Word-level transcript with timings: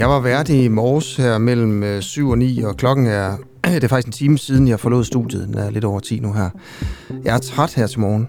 Jeg 0.00 0.08
var 0.08 0.20
vært 0.20 0.48
i 0.48 0.68
morges 0.68 1.16
her 1.16 1.38
mellem 1.38 1.82
øh, 1.82 2.02
7 2.02 2.28
og 2.28 2.38
9, 2.38 2.62
og 2.62 2.76
klokken 2.76 3.06
er, 3.06 3.36
det 3.64 3.84
er 3.84 3.88
faktisk 3.88 4.06
en 4.06 4.12
time 4.12 4.38
siden, 4.38 4.68
jeg 4.68 4.80
forlod 4.80 5.04
studiet. 5.04 5.48
Den 5.48 5.58
er 5.58 5.70
lidt 5.70 5.84
over 5.84 6.00
10 6.00 6.18
nu 6.20 6.32
her. 6.32 6.50
Jeg 7.24 7.34
er 7.34 7.38
træt 7.38 7.74
her 7.74 7.86
til 7.86 8.00
morgen, 8.00 8.28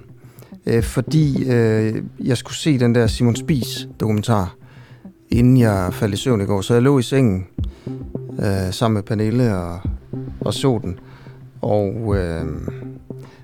øh, 0.66 0.84
fordi 0.84 1.50
øh, 1.50 2.04
jeg 2.20 2.38
skulle 2.38 2.58
se 2.58 2.80
den 2.80 2.96
der 2.96 3.08
Simon 3.08 3.36
Spies 3.36 3.88
dokumentar, 4.00 4.56
inden 5.30 5.58
jeg 5.58 5.94
faldt 5.94 6.14
i 6.14 6.18
søvn 6.18 6.42
i 6.42 6.46
går. 6.46 6.62
Så 6.62 6.74
jeg 6.74 6.84
lå 6.84 7.00
i 7.00 7.04
sengen 7.04 7.48
sammen 8.72 8.94
med 8.94 9.04
Pernille 9.04 9.56
og, 9.58 9.80
og 10.42 10.54
så 10.54 10.80
den. 10.82 11.00
Og 11.62 12.18
øh, 12.18 12.46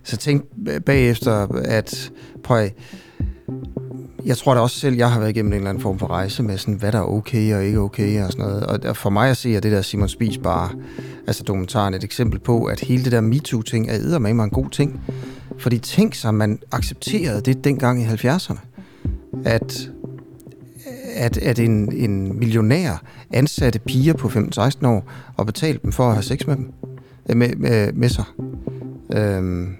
så 0.04 0.18
tænkte 0.18 0.80
bagefter, 0.80 1.48
at 1.66 2.12
prøv 2.44 2.70
jeg 4.26 4.38
tror 4.38 4.54
da 4.54 4.60
også 4.60 4.80
selv, 4.80 4.96
jeg 4.96 5.12
har 5.12 5.20
været 5.20 5.30
igennem 5.30 5.52
en 5.52 5.58
eller 5.58 5.70
anden 5.70 5.82
form 5.82 6.00
for 6.00 6.08
rejse 6.08 6.44
med 6.44 6.58
sådan, 6.58 6.74
hvad 6.74 6.92
der 6.92 7.00
er 7.00 7.04
okay 7.04 7.56
og 7.56 7.66
ikke 7.66 7.80
okay 7.80 8.24
og 8.24 8.32
sådan 8.32 8.46
noget. 8.46 8.86
Og 8.86 8.98
for 8.98 9.10
mig 9.10 9.30
at 9.30 9.38
se, 9.38 9.58
at 9.58 9.64
det 9.64 9.72
der 9.72 9.82
Simon 9.82 10.10
Spies 10.10 10.38
bare, 10.38 10.70
altså 11.28 11.44
dokumentaren, 11.44 11.94
et 11.94 12.04
eksempel 12.04 12.40
på, 12.40 12.66
at 12.66 12.80
hele 12.80 13.04
det 13.04 13.12
der 13.12 13.22
MeToo-ting 13.22 13.90
er 13.90 14.20
med 14.20 14.32
en 14.32 14.50
god 14.50 14.70
ting. 14.70 15.02
Fordi 15.58 15.78
tænk 15.78 16.16
sig, 16.16 16.34
man 16.34 16.60
accepterede 16.72 17.42
det 17.42 17.64
dengang 17.64 18.02
i 18.02 18.06
70'erne. 18.06 18.58
At, 19.46 19.90
at, 21.16 21.38
at 21.38 21.60
en, 21.60 21.94
en 21.94 22.40
millionær 22.40 23.04
ansatte 23.34 23.80
piger 23.80 24.14
på 24.14 24.28
15-16 24.28 24.88
år 24.88 25.12
og 25.38 25.46
betalte 25.46 25.80
dem 25.84 25.92
for 25.92 26.08
at 26.08 26.14
have 26.14 26.24
sex 26.24 26.48
med 26.48 26.56
dem. 26.56 26.72
Øh, 27.30 27.38
med, 27.38 27.56
med, 27.56 27.94
med 27.94 28.10
sig. 28.10 28.24
Øhm, 29.14 29.76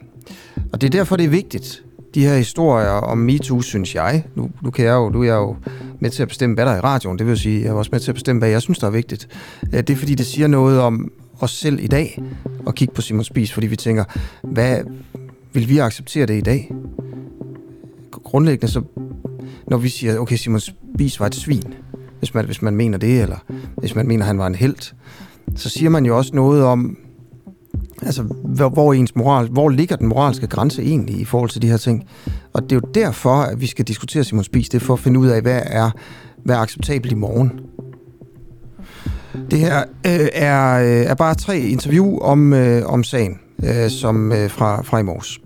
og 0.74 0.82
det 0.82 0.88
er 0.88 0.92
derfor, 0.92 1.16
det 1.16 1.26
er 1.26 1.30
vigtigt, 1.30 1.84
de 2.18 2.26
her 2.26 2.38
historier 2.38 2.90
om 2.90 3.18
MeToo, 3.18 3.62
synes 3.62 3.96
jeg, 3.96 4.24
nu, 4.36 4.50
nu 4.64 4.72
kan 4.72 4.86
jeg 4.86 4.94
jo, 4.94 5.10
du 5.10 5.24
er 5.24 5.34
jo 5.34 5.56
med 6.00 6.10
til 6.10 6.22
at 6.22 6.28
bestemme, 6.28 6.54
hvad 6.54 6.66
der 6.66 6.72
er 6.72 6.78
i 6.78 6.80
radioen, 6.80 7.20
det 7.20 7.28
vil 7.28 7.38
sige, 7.38 7.62
jeg 7.62 7.70
er 7.70 7.74
også 7.74 7.90
med 7.92 8.00
til 8.00 8.12
at 8.12 8.16
bestemme, 8.16 8.40
hvad 8.40 8.50
jeg 8.50 8.62
synes, 8.62 8.80
der 8.80 8.88
er 8.88 8.92
vigtigt. 8.92 9.28
Øh, 9.74 9.80
det 9.80 9.90
er 9.90 9.96
fordi, 9.96 10.16
det 10.16 10.26
siger 10.26 10.48
noget 10.48 10.80
om 10.80 11.12
os 11.40 11.52
selv 11.52 11.80
i 11.84 11.88
dag, 11.88 12.24
at 12.68 12.76
kigge 12.76 12.94
på 12.94 13.02
Simon 13.02 13.24
Spies, 13.24 13.54
fordi 13.54 13.68
vi 13.68 13.76
tænker, 13.76 14.04
hvad 14.44 14.80
vil 15.54 15.70
vi 15.70 15.78
acceptere 15.78 16.26
det 16.26 16.38
i 16.38 16.42
dag? 16.42 16.72
Grundlæggende 18.12 18.72
så, 18.72 18.82
når 19.68 19.78
vi 19.78 19.90
siger, 19.90 20.20
okay, 20.20 20.36
Simon 20.36 20.60
Spies 20.60 21.20
var 21.20 21.26
et 21.26 21.36
svin, 21.36 21.74
hvis 22.20 22.34
man, 22.34 22.46
hvis 22.46 22.62
man 22.62 22.76
mener 22.76 22.98
det, 22.98 23.22
eller 23.22 23.38
hvis 23.78 23.96
man 23.96 24.08
mener, 24.08 24.26
han 24.26 24.38
var 24.38 24.48
en 24.48 24.56
held, 24.56 24.94
så 25.56 25.70
siger 25.70 25.90
man 25.90 26.06
jo 26.06 26.18
også 26.18 26.32
noget 26.34 26.64
om, 26.64 26.98
Altså, 28.02 28.24
hvor, 28.24 28.70
hvor, 28.70 28.94
ens 28.94 29.16
moral, 29.16 29.48
hvor 29.48 29.70
ligger 29.70 29.96
den 29.96 30.08
moralske 30.08 30.48
grænse 30.48 30.82
egentlig 30.82 31.20
i 31.20 31.26
forhold 31.26 31.50
til 31.50 31.62
de 31.62 31.68
her 31.68 31.78
ting? 31.78 32.04
Og 32.54 32.64
det 32.64 32.72
er 32.72 32.76
jo 32.76 32.92
derfor, 32.94 33.36
at 33.36 33.62
vi 33.62 33.68
skal 33.68 33.86
diskutere 33.86 34.24
Simon 34.24 34.44
Spies. 34.44 34.70
Det 34.70 34.82
er 34.82 34.86
for 34.86 34.94
at 34.94 35.00
finde 35.00 35.20
ud 35.20 35.28
af, 35.28 35.42
hvad 35.42 35.62
er, 35.66 35.92
hvad 36.44 36.56
er 36.56 36.60
acceptabelt 36.60 37.12
i 37.12 37.16
morgen. 37.16 37.52
Det 39.52 39.60
her 39.60 39.80
øh, 40.06 40.28
er, 40.34 40.80
øh, 40.80 41.06
er 41.06 41.16
bare 41.16 41.36
tre 41.36 41.60
interview 41.60 42.20
om, 42.20 42.54
øh, 42.54 42.86
om 42.86 43.04
sagen, 43.04 43.40
øh, 43.64 43.90
som 43.90 44.32
øh, 44.32 44.50
fra, 44.50 44.82
fra 44.82 45.00
i 45.00 45.04
morges. 45.04 45.40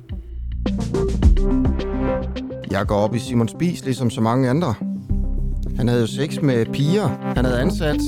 Jeg 2.72 2.88
går 2.88 2.96
op 2.96 3.16
i 3.16 3.20
Simon 3.20 3.48
Spies, 3.48 3.86
ligesom 3.86 4.10
så 4.10 4.22
mange 4.22 4.50
andre. 4.50 4.74
Han 5.78 5.88
havde 5.88 6.02
jo 6.02 6.08
sex 6.08 6.42
med 6.42 6.66
piger. 6.66 7.34
Han 7.36 7.46
havde 7.46 7.60
ansat 7.60 8.02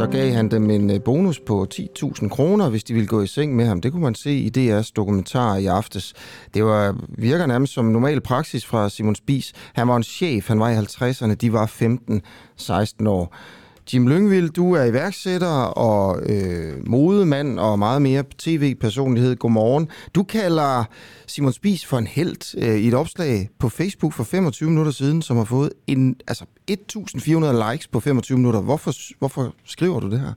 så 0.00 0.06
gav 0.06 0.32
han 0.32 0.48
dem 0.48 0.70
en 0.70 0.90
øh, 0.90 1.00
bonus 1.00 1.40
på 1.40 1.66
10.000 1.74 2.28
kroner, 2.28 2.70
hvis 2.70 2.84
de 2.84 2.94
ville 2.94 3.06
gå 3.06 3.22
i 3.22 3.26
seng 3.26 3.56
med 3.56 3.66
ham. 3.66 3.80
Det 3.80 3.92
kunne 3.92 4.02
man 4.02 4.14
se 4.14 4.32
i 4.32 4.50
DR's 4.56 4.92
dokumentar 4.96 5.56
i 5.56 5.66
aftes. 5.66 6.14
Det 6.54 6.64
var, 6.64 6.96
virker 7.08 7.46
nærmest 7.46 7.72
som 7.72 7.84
normal 7.84 8.20
praksis 8.20 8.66
fra 8.66 8.88
Simon 8.88 9.14
Spis. 9.14 9.52
Han 9.72 9.88
var 9.88 9.96
en 9.96 10.02
chef, 10.02 10.48
han 10.48 10.60
var 10.60 10.70
i 10.70 10.76
50'erne, 10.76 11.34
de 11.34 11.52
var 11.52 11.66
15-16 11.66 13.08
år. 13.08 13.36
Jim 13.94 14.08
Lyngvild, 14.08 14.50
du 14.50 14.72
er 14.72 14.84
iværksætter 14.84 15.62
og 15.62 16.22
øh, 16.30 16.88
modemand 16.88 17.58
og 17.58 17.78
meget 17.78 18.02
mere 18.02 18.24
tv-personlighed. 18.38 19.36
Godmorgen. 19.36 19.88
Du 20.14 20.22
kalder 20.22 20.84
Simon 21.26 21.52
Spies 21.52 21.86
for 21.86 21.98
en 21.98 22.06
held 22.06 22.58
øh, 22.58 22.76
i 22.76 22.88
et 22.88 22.94
opslag 22.94 23.48
på 23.58 23.68
Facebook 23.68 24.12
for 24.12 24.24
25 24.24 24.68
minutter 24.68 24.92
siden, 24.92 25.22
som 25.22 25.36
har 25.36 25.44
fået 25.44 25.72
en, 25.86 26.16
altså 26.28 26.44
1.400 26.70 27.72
likes 27.72 27.88
på 27.88 28.00
25 28.00 28.38
minutter. 28.38 28.60
Hvorfor, 28.60 28.94
hvorfor 29.18 29.54
skriver 29.64 30.00
du 30.00 30.10
det 30.10 30.20
her? 30.20 30.32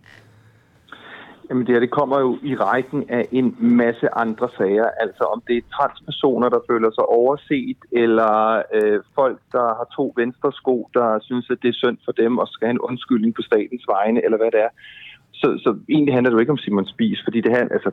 Jamen 1.50 1.66
det 1.66 1.76
her, 1.76 1.80
det 1.80 1.92
kommer 1.92 2.20
jo 2.20 2.38
i 2.44 2.56
rækken 2.56 3.10
af 3.10 3.28
en 3.32 3.58
masse 3.60 4.08
andre 4.14 4.50
sager. 4.58 4.88
Altså 5.00 5.24
om 5.24 5.44
det 5.48 5.58
er 5.58 5.62
transpersoner, 5.78 6.50
der 6.50 6.60
føler 6.70 6.92
sig 6.92 7.06
overset, 7.06 7.78
eller 7.92 8.62
øh, 8.74 9.00
folk, 9.16 9.40
der 9.52 9.66
har 9.80 9.88
to 9.96 10.14
venstre 10.16 10.52
sko, 10.54 10.90
der 10.94 11.20
synes, 11.22 11.50
at 11.50 11.58
det 11.62 11.70
er 11.70 11.82
synd 11.84 11.98
for 12.06 12.12
dem 12.12 12.38
og 12.38 12.48
skal 12.48 12.66
have 12.66 12.78
en 12.80 12.88
undskyldning 12.90 13.36
på 13.36 13.42
statens 13.42 13.86
vegne, 13.88 14.26
eller 14.26 14.38
hvad 14.38 14.52
det 14.52 14.62
er. 14.68 14.70
Så, 15.44 15.50
så 15.64 15.78
egentlig 15.90 16.14
handler 16.14 16.30
det 16.30 16.36
jo 16.36 16.40
ikke 16.40 16.52
om 16.52 16.64
Simon 16.64 16.86
Spies, 16.86 17.22
fordi 17.24 17.42
det, 17.42 17.52
her, 17.52 17.68
altså, 17.78 17.92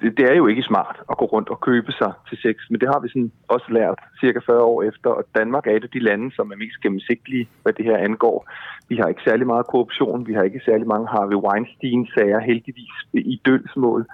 det, 0.00 0.16
det 0.16 0.24
er 0.30 0.34
jo 0.34 0.46
ikke 0.46 0.62
smart 0.62 0.96
at 1.10 1.18
gå 1.18 1.24
rundt 1.24 1.48
og 1.48 1.60
købe 1.60 1.92
sig 1.92 2.12
til 2.28 2.38
sex, 2.42 2.56
men 2.70 2.80
det 2.80 2.88
har 2.92 3.00
vi 3.00 3.08
sådan 3.08 3.32
også 3.48 3.66
lært 3.68 3.98
cirka 4.20 4.38
40 4.46 4.62
år 4.62 4.82
efter, 4.82 5.10
og 5.10 5.24
Danmark 5.34 5.66
er 5.66 5.76
et 5.76 5.84
af 5.84 5.90
de 5.90 5.98
lande, 5.98 6.34
som 6.36 6.50
er 6.52 6.56
mest 6.56 6.80
gennemsigtige, 6.82 7.48
hvad 7.62 7.72
det 7.72 7.84
her 7.84 7.96
angår. 7.96 8.50
Vi 8.88 8.96
har 8.96 9.08
ikke 9.08 9.26
særlig 9.28 9.46
meget 9.46 9.66
korruption, 9.66 10.26
vi 10.26 10.34
har 10.34 10.42
ikke 10.42 10.60
særlig 10.64 10.86
mange 10.86 11.06
Harvey 11.08 11.38
Weinstein-sager, 11.46 12.40
heldigvis 12.40 12.94
i 13.14 13.40
dølsmål. 13.46 14.06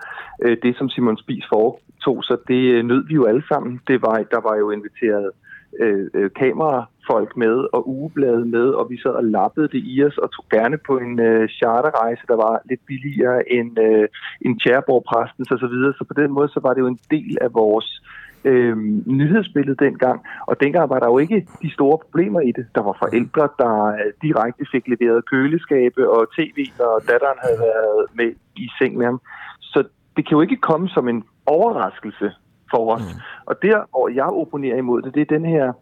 Øh, 0.42 0.56
det, 0.62 0.76
som 0.76 0.88
Simon 0.88 1.18
Spies 1.18 1.46
foretog, 1.52 2.24
så 2.24 2.36
det 2.48 2.84
nød 2.84 3.06
vi 3.08 3.14
jo 3.14 3.24
alle 3.24 3.44
sammen. 3.52 3.80
Det 3.88 4.02
var, 4.02 4.14
der 4.34 4.40
var 4.48 4.56
jo 4.56 4.70
inviteret 4.70 5.26
øh, 5.26 5.49
Øh, 5.78 6.06
øh, 6.14 6.30
kamerafolk 6.30 7.36
med 7.36 7.56
og 7.72 7.88
ugeblade 7.88 8.44
med, 8.44 8.68
og 8.68 8.90
vi 8.90 9.00
sad 9.00 9.10
og 9.10 9.24
lappede 9.24 9.68
det 9.68 9.82
i 9.84 10.04
os 10.04 10.18
og 10.18 10.32
tog 10.32 10.44
gerne 10.50 10.78
på 10.78 10.98
en 10.98 11.20
øh, 11.20 11.48
charterrejse, 11.48 12.22
der 12.28 12.36
var 12.36 12.60
lidt 12.68 12.80
billigere 12.86 13.52
end, 13.52 13.78
øh, 13.78 14.08
end 14.40 14.60
Tjærborg-præstens 14.60 15.50
osv. 15.50 15.58
Så, 15.58 15.66
videre. 15.66 15.92
så 15.98 16.04
på 16.04 16.14
den 16.14 16.30
måde 16.30 16.48
så 16.48 16.60
var 16.60 16.74
det 16.74 16.80
jo 16.80 16.86
en 16.86 16.98
del 17.10 17.38
af 17.40 17.54
vores 17.54 18.02
øh, 18.44 18.76
nyhedsbillede 19.06 19.84
dengang. 19.84 20.20
Og 20.46 20.60
dengang 20.60 20.90
var 20.90 20.98
der 20.98 21.06
jo 21.06 21.18
ikke 21.18 21.46
de 21.62 21.72
store 21.72 21.98
problemer 21.98 22.40
i 22.40 22.52
det. 22.52 22.66
Der 22.74 22.82
var 22.82 22.96
forældre, 22.98 23.48
der 23.58 23.74
øh, 23.86 24.12
direkte 24.22 24.64
fik 24.72 24.84
leveret 24.88 25.26
køleskabe 25.30 26.10
og 26.10 26.26
tv, 26.36 26.58
når 26.78 27.02
datteren 27.10 27.38
havde 27.44 27.58
været 27.58 28.06
med 28.14 28.32
i 28.56 28.68
seng 28.78 28.96
med 28.96 29.06
ham. 29.06 29.20
Så 29.60 29.84
det 30.16 30.28
kan 30.28 30.36
jo 30.36 30.40
ikke 30.40 30.56
komme 30.56 30.88
som 30.88 31.08
en 31.08 31.24
overraskelse 31.46 32.30
for 32.70 32.94
os. 32.94 33.14
Mm. 33.14 33.20
Og 33.46 33.62
der, 33.62 33.78
hvor 33.90 34.08
jeg 34.08 34.24
opponerer 34.24 34.76
imod 34.76 35.02
det, 35.02 35.14
det 35.14 35.20
er 35.20 35.38
den 35.38 35.44
her 35.44 35.72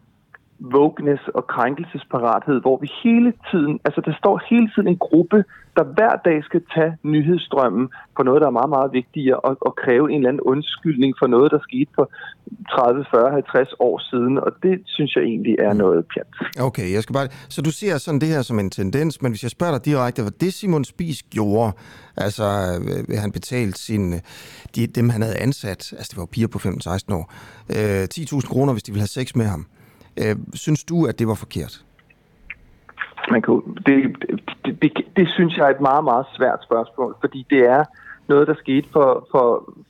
wokeness 0.61 1.23
og 1.27 1.47
krænkelsesparathed, 1.47 2.61
hvor 2.61 2.77
vi 2.77 2.89
hele 3.03 3.33
tiden, 3.51 3.79
altså 3.85 4.01
der 4.05 4.13
står 4.21 4.41
hele 4.49 4.69
tiden 4.75 4.87
en 4.87 4.97
gruppe, 4.97 5.43
der 5.77 5.83
hver 5.83 6.15
dag 6.25 6.43
skal 6.43 6.61
tage 6.75 6.97
nyhedsstrømmen 7.03 7.89
på 8.17 8.23
noget, 8.23 8.41
der 8.41 8.47
er 8.47 8.57
meget, 8.59 8.69
meget 8.69 8.93
vigtigere, 8.93 9.39
og, 9.39 9.57
og 9.61 9.75
kræve 9.75 10.11
en 10.11 10.15
eller 10.15 10.29
anden 10.29 10.41
undskyldning 10.41 11.13
for 11.19 11.27
noget, 11.27 11.51
der 11.51 11.59
skete 11.67 11.91
for 11.95 12.11
30, 12.71 13.05
40, 13.11 13.31
50 13.31 13.73
år 13.79 13.99
siden, 14.09 14.37
og 14.37 14.51
det 14.63 14.81
synes 14.85 15.15
jeg 15.15 15.23
egentlig 15.23 15.55
er 15.59 15.73
noget 15.73 16.05
pjat. 16.13 16.61
Okay, 16.67 16.93
jeg 16.93 17.03
skal 17.03 17.13
bare... 17.13 17.27
Så 17.49 17.61
du 17.61 17.71
ser 17.71 17.97
sådan 17.97 18.21
det 18.21 18.27
her 18.27 18.41
som 18.41 18.59
en 18.59 18.69
tendens, 18.69 19.21
men 19.21 19.31
hvis 19.31 19.43
jeg 19.43 19.51
spørger 19.51 19.73
dig 19.77 19.85
direkte, 19.85 20.21
hvad 20.21 20.31
det 20.31 20.53
Simon 20.53 20.83
Spies 20.83 21.23
gjorde, 21.23 21.71
altså 22.17 22.45
øh, 23.09 23.17
han 23.23 23.31
betalte 23.31 23.79
sin, 23.79 24.13
de, 24.75 24.87
dem 24.87 25.09
han 25.09 25.21
havde 25.21 25.37
ansat, 25.37 25.93
altså 25.97 26.09
det 26.11 26.17
var 26.17 26.25
piger 26.25 26.47
på 26.47 26.59
15-16 26.59 27.13
år, 27.13 27.33
øh, 27.75 28.03
10.000 28.03 28.47
kroner, 28.47 28.73
hvis 28.73 28.83
de 28.83 28.91
ville 28.91 29.01
have 29.01 29.17
sex 29.19 29.35
med 29.35 29.45
ham. 29.45 29.65
Øh, 30.21 30.35
synes 30.53 30.83
du, 30.83 31.05
at 31.05 31.19
det 31.19 31.27
var 31.27 31.33
forkert? 31.33 31.85
Man 33.31 33.41
kan, 33.41 33.61
det, 33.85 33.95
det, 34.65 34.81
det, 34.81 34.91
det 35.17 35.27
synes 35.35 35.57
jeg 35.57 35.65
er 35.65 35.73
et 35.77 35.81
meget, 35.81 36.03
meget 36.03 36.25
svært 36.37 36.59
spørgsmål, 36.63 37.15
fordi 37.21 37.45
det 37.49 37.59
er 37.59 37.83
noget, 38.29 38.47
der 38.47 38.55
skete 38.63 38.87
for, 38.95 39.27
for 39.31 39.45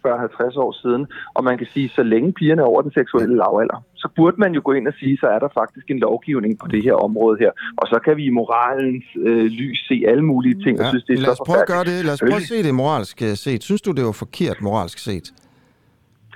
40-50 0.07 0.59
år 0.65 0.71
siden, 0.81 1.07
og 1.35 1.43
man 1.43 1.57
kan 1.57 1.67
sige, 1.73 1.89
så 1.89 2.03
længe 2.03 2.33
pigerne 2.33 2.61
er 2.61 2.65
over 2.65 2.81
den 2.81 2.91
seksuelle 2.99 3.35
lavalder, 3.43 3.83
så 3.95 4.07
burde 4.15 4.37
man 4.43 4.51
jo 4.53 4.61
gå 4.65 4.71
ind 4.71 4.87
og 4.87 4.93
sige, 4.99 5.17
så 5.17 5.27
er 5.27 5.39
der 5.39 5.49
faktisk 5.61 5.85
en 5.89 5.99
lovgivning 5.99 6.59
på 6.59 6.67
det 6.67 6.83
her 6.83 6.93
område 6.93 7.37
her, 7.39 7.51
og 7.77 7.87
så 7.87 7.99
kan 8.05 8.17
vi 8.17 8.23
i 8.25 8.29
moralens 8.29 9.05
øh, 9.27 9.45
lys 9.45 9.79
se 9.87 10.03
alle 10.07 10.25
mulige 10.31 10.57
ting, 10.63 10.77
ja. 10.77 10.83
og 10.83 10.89
synes, 10.89 11.03
det 11.03 11.13
er 11.13 11.21
Lad 11.21 11.31
os 11.31 11.41
prøve 11.45 11.61
at 11.61 11.67
gøre 11.67 11.83
det. 11.91 12.05
Lad 12.05 12.13
os 12.13 12.19
prøve 12.19 12.35
at 12.35 12.51
se 12.53 12.63
det 12.63 12.75
moralsk 12.75 13.21
øh, 13.21 13.35
set. 13.45 13.63
Synes 13.63 13.81
du, 13.81 13.91
det 13.91 14.05
var 14.05 14.11
forkert 14.11 14.57
moralsk 14.61 14.99
set? 14.99 15.33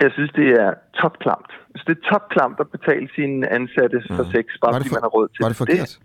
Jeg 0.00 0.10
synes, 0.12 0.32
det 0.32 0.48
er 0.48 0.74
topklamt. 1.00 1.52
Så 1.76 1.82
det 1.86 1.98
er 1.98 2.02
topklamt 2.10 2.60
at 2.60 2.68
betale 2.70 3.08
sine 3.14 3.52
ansatte 3.52 3.98
mm. 4.10 4.16
for 4.16 4.24
sex, 4.24 4.44
bare 4.62 4.72
fordi 4.74 4.88
for, 4.88 4.94
man 4.94 5.02
har 5.02 5.08
råd 5.08 5.28
til 5.28 5.42
Var 5.42 5.48
det 5.48 5.56
forkert? 5.56 5.98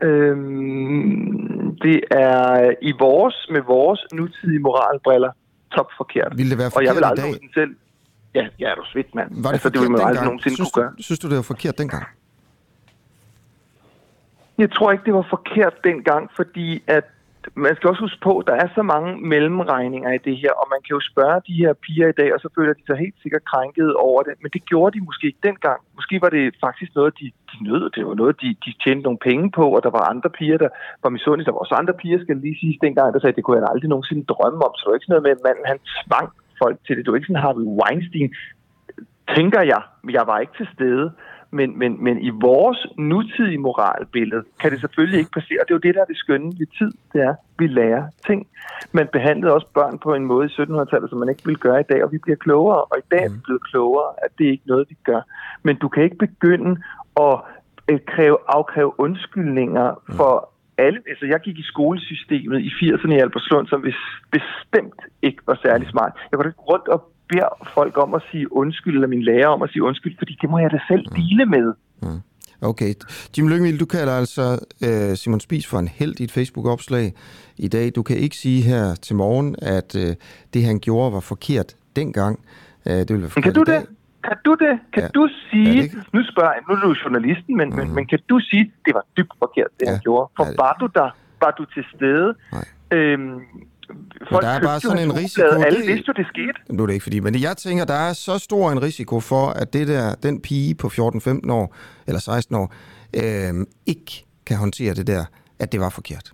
Det, 0.00 0.06
øhm, 0.06 1.76
det 1.84 2.00
er 2.10 2.74
i 2.82 2.92
vores, 2.98 3.46
med 3.50 3.62
vores 3.62 4.00
nutidige 4.12 4.58
moralbriller, 4.58 5.32
top 5.72 5.90
forkert. 5.96 6.32
Vil 6.36 6.50
det 6.50 6.58
være 6.58 6.70
forkert 6.70 6.90
Og 6.90 6.94
jeg 6.94 6.94
vil 6.96 7.04
aldrig 7.04 7.30
i 7.30 7.32
dag? 7.32 7.50
selv... 7.54 7.76
Ja, 8.34 8.46
ja, 8.58 8.70
er 8.70 8.74
du 8.74 8.84
svidt, 8.84 9.14
mand. 9.14 9.28
Var 9.30 9.50
det 9.50 9.52
altså, 9.52 9.68
det 9.68 9.80
vil 9.80 9.90
man 9.90 10.00
aldrig 10.00 10.24
nogensinde 10.24 10.56
synes, 10.56 10.70
kunne 10.72 10.82
gøre. 10.84 10.92
Synes 10.98 11.18
du, 11.18 11.28
det 11.28 11.36
var 11.36 11.42
forkert 11.42 11.78
dengang? 11.78 12.04
Jeg 14.58 14.72
tror 14.72 14.92
ikke, 14.92 15.04
det 15.04 15.14
var 15.14 15.26
forkert 15.30 15.74
dengang, 15.84 16.30
fordi 16.36 16.82
at 16.86 17.04
man 17.54 17.76
skal 17.76 17.90
også 17.90 18.02
huske 18.06 18.20
på, 18.28 18.32
at 18.38 18.46
der 18.50 18.56
er 18.64 18.68
så 18.74 18.82
mange 18.82 19.10
mellemregninger 19.32 20.10
i 20.12 20.24
det 20.26 20.36
her, 20.42 20.52
og 20.60 20.66
man 20.72 20.80
kan 20.84 20.94
jo 20.96 21.00
spørge 21.10 21.40
de 21.48 21.54
her 21.62 21.72
piger 21.84 22.08
i 22.08 22.18
dag, 22.20 22.34
og 22.34 22.40
så 22.40 22.48
føler 22.56 22.72
de 22.74 22.84
sig 22.86 22.96
helt 23.04 23.18
sikkert 23.22 23.44
krænket 23.50 23.90
over 24.08 24.20
det, 24.22 24.34
men 24.42 24.50
det 24.54 24.62
gjorde 24.70 24.92
de 24.96 25.04
måske 25.08 25.26
ikke 25.26 25.46
dengang. 25.48 25.80
Måske 25.98 26.14
var 26.24 26.30
det 26.36 26.44
faktisk 26.66 26.90
noget, 26.94 27.12
de, 27.20 27.26
de 27.50 27.56
nød, 27.68 27.84
det 27.96 28.06
var 28.06 28.14
noget, 28.14 28.40
de, 28.42 28.48
de 28.64 28.70
tjente 28.84 29.02
nogle 29.02 29.24
penge 29.28 29.46
på, 29.58 29.64
og 29.76 29.82
der 29.82 29.90
var 29.96 30.10
andre 30.12 30.30
piger, 30.38 30.58
der 30.64 30.70
var 31.02 31.10
misundelige. 31.10 31.46
Der 31.46 31.52
var 31.52 31.64
også 31.64 31.74
andre 31.82 31.94
piger, 32.02 32.18
skal 32.20 32.36
lige 32.36 32.60
sige, 32.60 32.78
dengang, 32.86 33.08
der 33.12 33.20
sagde, 33.20 33.34
at 33.34 33.36
det 33.36 33.44
kunne 33.44 33.58
jeg 33.58 33.72
aldrig 33.72 33.88
nogensinde 33.88 34.24
drømme 34.32 34.60
om, 34.66 34.72
så 34.74 34.82
det 34.82 34.90
var 34.90 34.96
ikke 34.96 35.06
sådan 35.06 35.14
noget 35.16 35.28
med, 35.28 35.36
at 35.36 35.44
manden 35.46 35.70
han 35.72 35.78
tvang 36.02 36.28
folk 36.62 36.76
til 36.86 36.92
det. 36.94 37.02
Det 37.02 37.10
var 37.10 37.18
ikke 37.18 37.30
sådan 37.30 37.46
Harvey 37.46 37.66
Weinstein, 37.80 38.30
tænker 39.36 39.62
jeg, 39.72 39.82
men 40.04 40.12
jeg 40.18 40.24
var 40.30 40.38
ikke 40.38 40.56
til 40.60 40.68
stede. 40.74 41.06
Men, 41.58 41.78
men, 41.78 42.04
men 42.04 42.16
i 42.28 42.30
vores 42.30 42.86
nutidige 42.98 43.58
moralbillede 43.58 44.44
kan 44.60 44.70
det 44.70 44.80
selvfølgelig 44.80 45.18
ikke 45.18 45.30
passere. 45.30 45.58
Det 45.64 45.70
er 45.70 45.78
jo 45.78 45.86
det, 45.86 45.94
der 45.94 46.00
er 46.00 46.10
det 46.12 46.16
skønne 46.16 46.52
ved 46.58 46.68
tid. 46.78 46.92
Det 47.12 47.20
er, 47.22 47.30
at 47.30 47.36
vi 47.58 47.66
lærer 47.66 48.04
ting. 48.26 48.46
Man 48.92 49.08
behandlede 49.12 49.54
også 49.54 49.66
børn 49.74 49.98
på 49.98 50.14
en 50.14 50.24
måde 50.24 50.46
i 50.46 50.52
1700-tallet, 50.62 51.10
som 51.10 51.18
man 51.18 51.28
ikke 51.28 51.44
ville 51.44 51.64
gøre 51.66 51.80
i 51.80 51.88
dag, 51.92 52.04
og 52.04 52.12
vi 52.12 52.18
bliver 52.18 52.36
klogere. 52.36 52.80
Og 52.90 52.96
i 52.98 53.06
dag 53.10 53.24
er 53.24 53.30
vi 53.30 53.40
blevet 53.44 53.64
klogere, 53.70 54.08
at 54.24 54.30
det 54.38 54.46
er 54.46 54.50
ikke 54.50 54.72
noget, 54.72 54.86
vi 54.88 54.96
gør. 55.04 55.20
Men 55.62 55.76
du 55.76 55.88
kan 55.88 56.02
ikke 56.02 56.16
begynde 56.26 56.72
at 57.16 57.36
øh, 57.90 58.00
kræve, 58.06 58.38
afkræve 58.48 59.00
undskyldninger 59.00 59.86
for 60.16 60.54
alle, 60.78 61.00
altså 61.08 61.26
jeg 61.26 61.40
gik 61.40 61.58
i 61.58 61.70
skolesystemet 61.72 62.60
i 62.60 62.68
80'erne 62.68 63.12
i 63.12 63.18
Albertslund, 63.18 63.66
som 63.66 63.84
bestemt 64.30 65.00
ikke 65.22 65.42
var 65.46 65.58
særlig 65.62 65.88
smart. 65.88 66.12
Jeg 66.30 66.38
var 66.38 66.52
rundt 66.70 66.88
og 66.88 67.13
beder 67.28 67.70
folk 67.74 67.98
om 67.98 68.14
at 68.14 68.22
sige 68.30 68.52
undskyld, 68.52 68.94
eller 68.94 69.08
min 69.08 69.22
lærer 69.22 69.48
om 69.48 69.62
at 69.62 69.70
sige 69.70 69.82
undskyld, 69.82 70.14
fordi 70.18 70.38
det 70.42 70.50
må 70.50 70.58
jeg 70.58 70.70
da 70.70 70.78
selv 70.88 71.04
mm. 71.10 71.16
dele 71.16 71.46
med. 71.46 71.74
Mm. 72.02 72.20
Okay. 72.60 72.94
Jim 73.38 73.48
Lyngvild, 73.48 73.78
du 73.78 73.86
kalder 73.86 74.12
altså 74.12 74.44
uh, 74.86 75.16
Simon 75.16 75.40
Spies 75.40 75.66
for 75.66 75.78
en 75.78 75.88
held 75.88 76.20
i 76.20 76.24
et 76.24 76.32
Facebook-opslag 76.32 77.12
i 77.56 77.68
dag. 77.68 77.92
Du 77.96 78.02
kan 78.02 78.16
ikke 78.16 78.36
sige 78.36 78.62
her 78.62 78.94
til 78.94 79.16
morgen, 79.16 79.56
at 79.62 79.94
uh, 79.94 80.02
det, 80.54 80.64
han 80.64 80.78
gjorde, 80.80 81.12
var 81.12 81.20
forkert 81.20 81.74
dengang. 81.96 82.40
Uh, 82.86 82.92
det 82.92 83.10
vil 83.10 83.20
være 83.20 83.30
forkert 83.30 83.54
kan 83.54 83.64
du 83.64 83.72
det? 83.72 83.86
Kan 84.24 84.36
du 84.44 84.54
det? 84.54 84.78
Kan 84.92 85.02
ja. 85.02 85.08
du 85.08 85.28
sige, 85.50 85.80
ja, 85.80 85.88
nu 86.12 86.20
spørger 86.30 86.52
jeg, 86.52 86.62
nu 86.68 86.74
er 86.74 86.80
du 86.80 86.94
journalisten, 87.04 87.56
men, 87.56 87.68
mm. 87.68 87.76
men, 87.76 87.94
men 87.94 88.06
kan 88.06 88.18
du 88.28 88.40
sige, 88.40 88.72
det 88.84 88.94
var 88.94 89.04
dybt 89.16 89.32
forkert, 89.38 89.70
det 89.80 89.86
ja. 89.86 89.90
han 89.90 90.00
gjorde? 90.00 90.30
For 90.36 90.44
ja, 90.44 90.50
det... 90.50 90.58
var 90.58 90.76
du 90.80 90.86
der? 90.94 91.10
Var 91.40 91.50
du 91.58 91.64
til 91.74 91.84
stede? 91.94 92.34
Nej. 92.52 92.64
Øhm, 92.98 93.40
Folk 94.30 94.42
der 94.42 94.48
er 94.48 94.60
bare 94.60 94.80
sådan 94.80 95.02
en 95.02 95.16
risiko. 95.16 95.46
Alle 95.46 95.80
det, 95.80 95.88
vidste 95.88 96.04
jo, 96.08 96.12
det 96.16 96.26
skete. 96.26 96.52
Nu 96.70 96.82
er 96.82 96.86
det 96.86 96.94
ikke 96.94 97.02
fordi, 97.02 97.20
men 97.20 97.34
jeg 97.42 97.56
tænker, 97.56 97.84
der 97.84 97.94
er 98.08 98.12
så 98.12 98.38
stor 98.38 98.72
en 98.72 98.82
risiko 98.82 99.20
for, 99.20 99.46
at 99.46 99.72
det 99.72 99.88
der, 99.88 100.14
den 100.14 100.40
pige 100.40 100.74
på 100.74 100.86
14-15 100.86 101.52
år, 101.52 101.76
eller 102.06 102.20
16 102.20 102.56
år, 102.56 102.74
øh, 103.16 103.66
ikke 103.86 104.24
kan 104.46 104.56
håndtere 104.56 104.94
det 104.94 105.06
der, 105.06 105.24
at 105.58 105.72
det 105.72 105.80
var 105.80 105.88
forkert. 105.88 106.32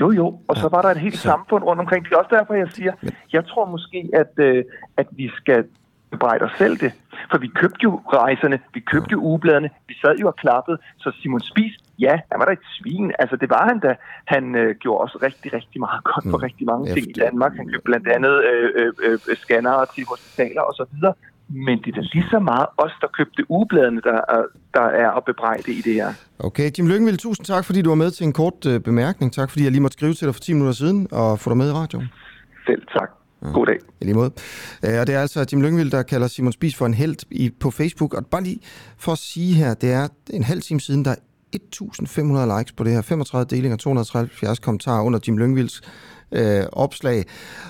Jo, 0.00 0.10
jo, 0.10 0.26
og 0.48 0.56
ja. 0.56 0.60
så 0.60 0.68
var 0.68 0.82
der 0.82 0.88
et 0.88 1.00
helt 1.00 1.16
så... 1.16 1.22
samfund 1.22 1.64
rundt 1.64 1.80
omkring. 1.80 2.04
Det 2.04 2.12
er 2.12 2.16
også 2.16 2.36
derfor, 2.38 2.54
jeg 2.54 2.68
siger, 2.70 2.92
men... 3.02 3.12
jeg 3.32 3.46
tror 3.46 3.64
måske, 3.70 4.10
at, 4.12 4.32
øh, 4.36 4.64
at 4.96 5.06
vi 5.10 5.30
skal 5.36 5.64
bebrejde 6.10 6.44
os 6.44 6.54
selv 6.58 6.76
det. 6.84 6.92
For 7.30 7.38
vi 7.38 7.48
købte 7.60 7.80
jo 7.82 7.90
rejserne, 8.12 8.58
vi 8.74 8.80
købte 8.80 9.12
jo 9.12 9.20
ugebladene, 9.20 9.70
vi 9.88 9.94
sad 10.02 10.14
jo 10.20 10.26
og 10.26 10.36
klappede, 10.36 10.78
så 10.98 11.12
Simon 11.20 11.40
Spies, 11.40 11.76
ja, 11.98 12.14
han 12.30 12.38
var 12.40 12.44
da 12.44 12.52
et 12.52 12.66
svin. 12.78 13.12
Altså, 13.18 13.36
det 13.36 13.50
var 13.50 13.64
han 13.70 13.78
da. 13.86 13.94
Han 14.24 14.54
øh, 14.54 14.76
gjorde 14.82 15.00
også 15.00 15.18
rigtig, 15.22 15.52
rigtig 15.58 15.80
meget 15.80 16.04
godt 16.04 16.24
for 16.32 16.38
mm. 16.38 16.46
rigtig 16.48 16.66
mange 16.66 16.84
Efter. 16.88 16.94
ting 16.94 17.16
i 17.16 17.20
Danmark. 17.20 17.52
Han 17.56 17.66
købte 17.68 17.84
blandt 17.84 18.08
andet 18.08 18.34
øh, 18.50 18.92
øh, 19.06 19.18
øh, 19.28 19.88
til 19.94 20.04
hospitaler 20.12 20.62
og 20.62 20.74
så 20.74 20.84
videre. 20.92 21.14
Men 21.48 21.78
det 21.82 21.88
er 21.92 21.96
da 22.00 22.04
lige 22.12 22.26
så 22.30 22.38
meget 22.38 22.66
os, 22.76 22.92
der 23.00 23.06
købte 23.18 23.50
ugebladene, 23.50 24.00
der, 24.00 24.20
der 24.74 24.86
er 25.02 25.10
at 25.10 25.24
bebrejde 25.24 25.72
i 25.72 25.80
det 25.80 25.94
her. 25.94 26.10
Okay, 26.38 26.70
Jim 26.78 26.86
Lyngvild, 26.88 27.18
tusind 27.18 27.46
tak, 27.46 27.64
fordi 27.64 27.82
du 27.82 27.88
var 27.88 27.96
med 28.04 28.10
til 28.10 28.24
en 28.26 28.32
kort 28.32 28.66
øh, 28.66 28.80
bemærkning. 28.80 29.32
Tak, 29.32 29.50
fordi 29.50 29.64
jeg 29.64 29.72
lige 29.72 29.82
måtte 29.82 29.98
skrive 29.98 30.14
til 30.14 30.26
dig 30.26 30.34
for 30.34 30.40
10 30.40 30.52
minutter 30.52 30.74
siden 30.74 31.08
og 31.12 31.38
få 31.38 31.50
dig 31.50 31.56
med 31.56 31.68
i 31.70 31.72
radioen. 31.72 32.08
Selv 32.66 32.82
tak. 32.98 33.10
God 33.52 33.66
dag. 33.66 33.78
I 34.00 34.04
lige 34.04 34.14
måde. 34.14 34.30
Øh, 34.84 35.00
og 35.00 35.06
det 35.06 35.14
er 35.14 35.20
altså 35.20 35.46
Jim 35.52 35.62
Lyngvild, 35.62 35.90
der 35.90 36.02
kalder 36.02 36.26
Simon 36.26 36.52
Spies 36.52 36.76
for 36.76 36.86
en 36.86 36.94
held 36.94 37.16
i, 37.30 37.50
på 37.60 37.70
Facebook. 37.70 38.14
Og 38.14 38.26
bare 38.26 38.42
lige 38.42 38.60
for 38.98 39.12
at 39.12 39.18
sige 39.18 39.54
her, 39.54 39.74
det 39.74 39.92
er 39.92 40.08
en 40.30 40.42
halv 40.42 40.62
time 40.62 40.80
siden, 40.80 41.04
der 41.04 41.10
er 41.10 41.16
1.500 41.54 42.58
likes 42.58 42.72
på 42.72 42.84
det 42.84 42.92
her, 42.92 43.02
35 43.02 43.56
delinger, 43.56 43.76
273 43.76 44.58
kommentarer 44.58 45.02
under 45.02 45.18
Jim 45.26 45.38
Lyngvilds 45.38 45.80
øh, 46.32 46.64
opslag. 46.72 47.24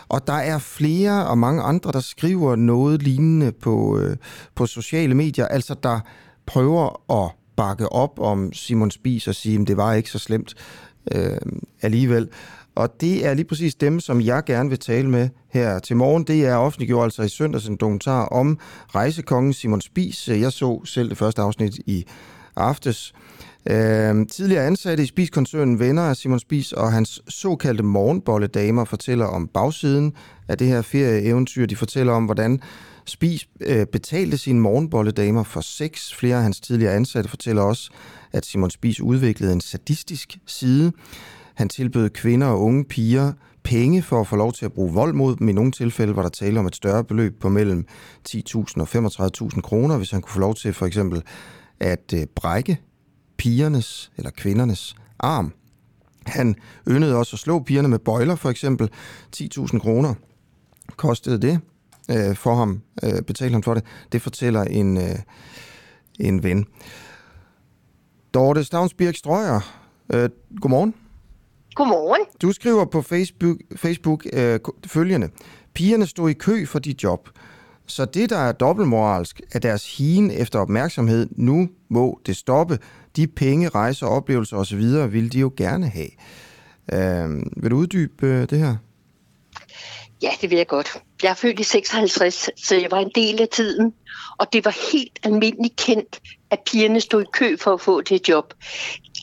Og 0.09 0.27
der 0.27 0.33
er 0.33 0.59
flere 0.59 1.27
og 1.27 1.39
mange 1.39 1.63
andre, 1.63 1.93
der 1.93 2.01
skriver 2.01 2.57
noget 2.57 3.03
lignende 3.03 3.53
på, 3.53 3.99
øh, 3.99 4.17
på 4.55 4.67
sociale 4.67 5.15
medier, 5.15 5.47
altså 5.47 5.75
der 5.83 6.01
prøver 6.47 7.13
at 7.25 7.31
bakke 7.57 7.89
op 7.89 8.21
om 8.21 8.53
Simon 8.53 8.91
Spies 8.91 9.29
og 9.29 9.35
sige, 9.35 9.61
at 9.61 9.69
det 9.69 9.77
var 9.77 9.95
ikke 9.95 10.11
så 10.11 10.19
slemt 10.19 10.55
øh, 11.13 11.37
alligevel. 11.83 12.29
Og 12.77 13.01
det 13.01 13.27
er 13.27 13.35
lige 13.35 13.45
præcis 13.45 13.75
dem, 13.75 14.01
som 14.01 14.21
jeg 14.21 14.45
gerne 14.45 14.69
vil 14.69 14.79
tale 14.79 15.11
med 15.11 15.29
her 15.51 15.79
til 15.79 15.97
morgen. 15.97 16.25
Det 16.25 16.47
er 16.47 16.57
offentliggjort 16.57 17.05
altså 17.05 17.23
i 17.23 17.29
søndags 17.29 17.67
en 17.67 17.77
dokumentar 17.77 18.27
om 18.27 18.59
rejsekongen 18.95 19.53
Simon 19.53 19.81
Spies. 19.81 20.29
Jeg 20.29 20.53
så 20.53 20.85
selv 20.85 21.09
det 21.09 21.19
første 21.19 21.43
afsnit 21.43 21.75
i 21.87 22.07
aftes. 22.57 23.15
Øh, 23.71 24.27
tidligere 24.27 24.67
ansatte 24.67 25.03
i 25.03 25.07
Spis-koncernen 25.07 25.79
venner 25.79 26.03
af 26.03 26.17
Simon 26.17 26.39
Spis 26.39 26.73
og 26.73 26.93
hans 26.93 27.21
såkaldte 27.29 27.83
morgenbolledamer 27.83 28.85
fortæller 28.85 29.27
om 29.27 29.49
bagsiden 29.49 30.13
af 30.49 30.59
det 30.59 30.67
her 30.67 30.83
ferieeventyr. 30.83 31.67
De 31.67 31.77
fortæller 31.77 32.13
om, 32.13 32.25
hvordan 32.25 32.61
Spis 33.07 33.49
øh, 33.61 33.87
betalte 33.87 34.39
sine 34.39 34.61
morgenbolledamer 34.61 35.43
for 35.43 35.61
sex. 35.61 36.15
Flere 36.15 36.37
af 36.37 36.43
hans 36.43 36.61
tidligere 36.61 36.95
ansatte 36.95 37.31
fortæller 37.31 37.63
også, 37.63 37.91
at 38.33 38.47
Simon 38.47 38.71
Spis 38.71 39.01
udviklede 39.01 39.53
en 39.53 39.61
sadistisk 39.61 40.39
side. 40.47 40.93
Han 41.55 41.69
tilbød 41.69 42.11
kvinder 42.11 42.47
og 42.47 42.61
unge 42.61 42.85
piger 42.85 43.33
penge 43.63 44.03
for 44.03 44.21
at 44.21 44.27
få 44.27 44.37
lov 44.37 44.53
til 44.53 44.65
at 44.65 44.73
bruge 44.73 44.93
vold 44.93 45.13
mod 45.13 45.37
dem. 45.37 45.49
I 45.49 45.53
nogle 45.53 45.73
tilfælde 45.73 46.17
var 46.17 46.23
der 46.23 46.29
tale 46.29 46.61
om 46.61 46.67
et 46.67 46.77
større 46.77 47.05
beløb 47.05 47.41
på 47.41 47.49
mellem 47.49 47.87
10.000 48.29 48.55
og 48.77 48.89
35.000 48.89 49.61
kroner, 49.61 49.97
hvis 49.97 50.11
han 50.11 50.23
kunne 50.23 50.33
få 50.33 50.41
lov 50.41 50.55
til 50.55 50.73
for 50.73 50.87
eksempel 50.87 51.23
at 51.85 52.13
øh, 52.15 52.27
brække 52.27 52.81
pigernes 53.37 54.13
eller 54.17 54.31
kvindernes 54.31 54.95
arm. 55.19 55.53
Han 56.27 56.57
yndede 56.89 57.17
også 57.17 57.37
at 57.37 57.41
slå 57.41 57.63
pigerne 57.63 57.89
med 57.89 57.99
bøjler, 57.99 58.37
for 58.37 58.51
eksempel 58.51 58.91
10.000 59.37 59.79
kroner 59.79 60.15
kostede 60.97 61.41
det 61.41 61.61
øh, 62.11 62.37
for 62.37 62.55
ham, 62.55 62.81
øh, 63.03 63.23
betalte 63.23 63.53
han 63.53 63.63
for 63.63 63.75
det. 63.75 63.85
Det 64.13 64.23
fortæller 64.23 64.65
en, 64.65 64.97
øh, 64.97 65.19
en 66.21 66.43
ven. 66.43 66.67
Dorte 68.35 68.65
Stavnsbirk 68.65 69.17
Strøger, 69.17 69.61
øh, 70.13 70.31
godmorgen. 70.61 70.95
Godmorgen. 71.75 72.27
Du 72.43 72.53
skriver 72.53 72.85
på 72.85 73.03
Facebook, 73.03 73.57
Facebook 73.77 74.27
øh, 74.33 74.61
følgende. 74.87 75.29
Pigerne 75.75 76.07
stod 76.07 76.31
i 76.31 76.33
kø 76.33 76.67
for 76.67 76.79
dit 76.79 77.03
job. 77.03 77.29
Så 77.87 78.05
det, 78.05 78.31
der 78.31 78.39
er 78.39 78.53
dobbeltmoralsk, 78.53 79.41
er 79.53 79.59
deres 79.59 79.97
hien 79.97 80.31
efter 80.31 80.59
opmærksomhed. 80.59 81.29
Nu 81.37 81.69
må 81.89 82.21
det 82.27 82.37
stoppe. 82.37 82.79
De 83.17 83.27
penge, 83.27 83.69
rejser, 83.69 84.07
oplevelser 84.07 84.57
osv. 84.57 85.13
vil 85.13 85.33
de 85.33 85.39
jo 85.39 85.53
gerne 85.57 85.89
have. 85.89 86.11
Øh, 86.93 87.43
vil 87.57 87.71
du 87.71 87.77
uddybe 87.77 88.27
øh, 88.27 88.51
det 88.51 88.59
her? 88.59 88.77
Ja, 90.23 90.31
det 90.41 90.51
vil 90.51 90.57
jeg 90.57 90.67
godt. 90.67 91.03
Jeg 91.23 91.31
er 91.31 91.35
født 91.35 91.61
i 91.61 91.63
56, 91.63 92.51
så 92.57 92.77
jeg 92.77 92.91
var 92.91 92.99
en 92.99 93.11
del 93.15 93.43
af 93.43 93.49
tiden, 93.49 93.93
og 94.39 94.47
det 94.53 94.65
var 94.65 94.93
helt 94.93 95.19
almindeligt 95.23 95.77
kendt, 95.77 96.21
at 96.51 96.59
pigerne 96.67 97.01
stod 97.01 97.23
i 97.23 97.27
kø 97.33 97.57
for 97.61 97.75
at 97.75 97.81
få 97.81 98.01
det 98.01 98.29
job. 98.29 98.55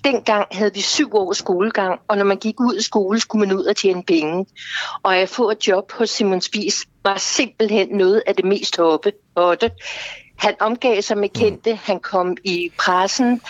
Dengang 0.04 0.48
havde 0.52 0.74
vi 0.74 0.82
syv 0.82 1.16
års 1.16 1.38
skolegang, 1.38 2.00
og 2.08 2.18
når 2.18 2.26
man 2.26 2.38
gik 2.38 2.60
ud 2.60 2.76
af 2.76 2.82
skole, 2.82 3.20
skulle 3.20 3.48
man 3.48 3.58
ud 3.58 3.64
og 3.66 3.76
tjene 3.76 4.04
penge. 4.04 4.46
Og 5.04 5.18
at 5.18 5.30
få 5.30 5.50
et 5.50 5.68
job 5.68 5.92
hos 5.92 6.10
Simon 6.10 6.42
Spies 6.42 6.86
var 7.04 7.18
simpelthen 7.18 7.90
noget 7.90 8.24
af 8.28 8.36
det 8.36 8.46
mest 8.46 8.78
hoppe. 8.78 9.12
Han 10.38 10.56
omgav 10.60 11.02
sig 11.02 11.18
med 11.18 11.30
kendte, 11.30 11.76
han 11.76 12.00
kom 12.00 12.38
i 12.44 12.72
pressen, 12.80 13.42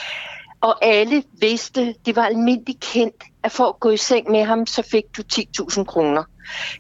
og 0.62 0.86
alle 0.86 1.24
vidste, 1.40 1.96
det 2.06 2.16
var 2.16 2.26
almindeligt 2.26 2.80
kendt, 2.80 3.24
at 3.44 3.52
for 3.52 3.66
at 3.66 3.80
gå 3.80 3.90
i 3.90 3.98
seng 3.98 4.32
med 4.32 4.44
ham, 4.44 4.66
så 4.66 4.84
fik 4.92 5.04
du 5.18 5.22
10.000 5.34 5.84
kroner. 5.84 6.24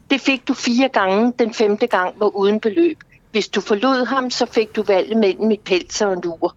Det 0.09 0.21
fik 0.21 0.47
du 0.47 0.53
fire 0.53 0.89
gange, 0.89 1.33
den 1.39 1.53
femte 1.53 1.87
gang 1.87 2.19
var 2.19 2.35
uden 2.35 2.59
beløb. 2.59 2.97
Hvis 3.31 3.47
du 3.47 3.61
forlod 3.61 4.05
ham, 4.05 4.29
så 4.29 4.45
fik 4.45 4.75
du 4.75 4.83
valget 4.83 5.17
mellem 5.17 5.51
et 5.51 5.59
pels 5.59 6.01
og 6.01 6.13
en 6.13 6.21
lur. 6.21 6.55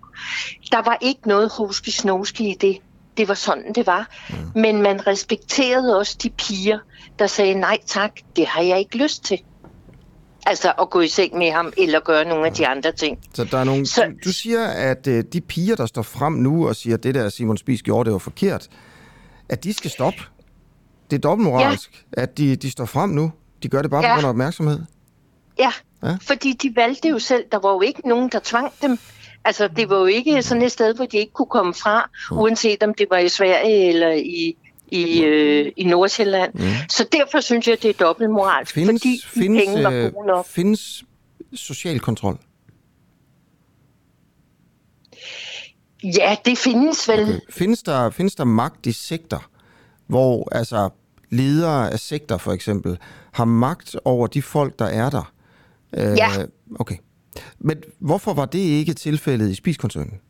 Der 0.73 0.83
var 0.83 0.99
ikke 1.01 1.29
noget 1.29 1.53
hoski 1.53 2.51
i 2.51 2.55
det. 2.61 2.79
Det 3.17 3.29
var 3.29 3.35
sådan, 3.35 3.73
det 3.73 3.87
var. 3.87 4.09
Mm. 4.31 4.61
Men 4.61 4.83
man 4.83 5.07
respekterede 5.07 5.99
også 5.99 6.17
de 6.23 6.31
piger, 6.31 6.79
der 7.19 7.27
sagde, 7.27 7.55
nej 7.55 7.79
tak, 7.87 8.13
det 8.37 8.47
har 8.47 8.63
jeg 8.63 8.79
ikke 8.79 8.97
lyst 8.97 9.25
til. 9.25 9.39
Altså 10.47 10.73
at 10.81 10.91
gå 10.91 11.01
i 11.01 11.09
seng 11.09 11.39
med 11.39 11.51
ham, 11.51 11.73
eller 11.79 12.01
gøre 12.01 12.25
nogle 12.25 12.47
af 12.47 12.53
de 12.53 12.67
andre 12.67 12.93
ting. 12.93 13.19
Så 13.35 13.45
der 13.45 13.59
er 13.59 13.65
nogle, 13.65 13.87
så, 13.87 14.13
du, 14.25 14.33
siger, 14.33 14.67
at 14.67 15.07
uh, 15.07 15.21
de 15.33 15.41
piger, 15.41 15.77
der 15.77 15.87
står 15.87 16.03
frem 16.03 16.33
nu 16.33 16.69
og 16.69 16.77
siger, 16.77 16.97
at 16.97 17.03
det 17.03 17.15
der 17.15 17.29
Simon 17.29 17.57
Spies 17.57 17.83
gjorde, 17.83 18.05
det 18.05 18.13
var 18.13 18.19
forkert, 18.19 18.69
at 19.49 19.65
de 19.65 19.73
skal 19.73 19.91
stoppe. 19.91 20.19
Det 21.11 21.17
er 21.17 21.21
dobbeltmoralsk, 21.21 22.05
ja. 22.17 22.23
at 22.23 22.39
de, 22.39 22.57
de 22.57 22.71
står 22.71 22.85
frem 22.85 23.11
nu. 23.11 23.33
De 23.63 23.69
gør 23.69 23.83
det 23.83 23.91
bare 23.91 24.05
ja. 24.05 24.09
på 24.09 24.15
grund 24.15 24.25
af 24.25 24.29
opmærksomhed. 24.29 24.81
Ja, 25.59 25.73
ja, 26.03 26.17
fordi 26.23 26.53
de 26.53 26.73
valgte 26.77 27.09
jo 27.09 27.19
selv. 27.19 27.45
Der 27.53 27.59
var 27.59 27.73
jo 27.73 27.81
ikke 27.81 28.09
nogen, 28.09 28.29
der 28.29 28.41
tvang 28.45 28.73
dem. 28.83 28.99
Altså, 29.45 29.69
det 29.69 29.91
var 29.91 29.99
jo 29.99 30.05
ikke 30.05 30.43
sådan 30.43 30.63
et 30.63 30.73
sted, 30.73 30.95
hvor 30.95 31.05
de 31.05 31.17
ikke 31.17 31.33
kunne 31.33 31.47
komme 31.47 31.75
fra, 31.75 32.11
mm. 32.31 32.39
uanset 32.39 32.83
om 32.83 32.95
det 32.95 33.07
var 33.11 33.19
i 33.19 33.29
Sverige 33.29 33.89
eller 33.89 34.13
i 34.13 34.57
i, 34.89 35.25
øh, 35.25 35.73
i 35.77 35.85
Nordsjælland. 35.85 36.55
Mm. 36.55 36.61
Så 36.89 37.07
derfor 37.13 37.41
synes 37.41 37.69
jeg, 37.69 37.83
det 37.83 37.91
er 37.91 38.05
dobbeltmoralsk, 38.07 38.75
Findes, 38.75 39.03
fordi 39.03 39.17
de 39.17 39.41
findes, 39.41 39.65
penge 39.65 39.85
var 39.85 39.91
øh, 39.91 40.13
gode 40.13 40.27
nok. 40.27 40.47
findes 40.47 41.05
social 41.55 42.01
kontrol? 42.01 42.39
Ja, 46.05 46.37
det 46.45 46.59
findes 46.59 47.09
vel. 47.09 47.21
Okay. 47.23 47.39
Findes, 47.51 47.83
der, 47.83 48.11
findes 48.11 48.35
der 48.35 48.45
magt 48.45 48.87
i 48.87 48.93
sektor, 48.93 49.45
hvor 50.07 50.49
altså 50.53 50.89
ledere 51.31 51.93
af 51.93 52.01
sektor 52.01 52.37
for 52.37 52.53
eksempel 52.53 52.99
har 53.33 53.45
magt 53.45 53.97
over 54.05 54.27
de 54.27 54.43
folk, 54.43 54.79
der 54.79 54.85
er 54.87 55.11
der? 55.11 55.33
Øh, 55.97 56.17
Ja. 56.17 56.29
Okay. 56.81 56.97
Men 57.59 57.83
hvorfor 57.99 58.33
var 58.35 58.45
det 58.47 58.59
ikke 58.59 58.95
tilfældet 58.95 59.51
i 59.51 59.55
spiskoncernen? 59.55 60.21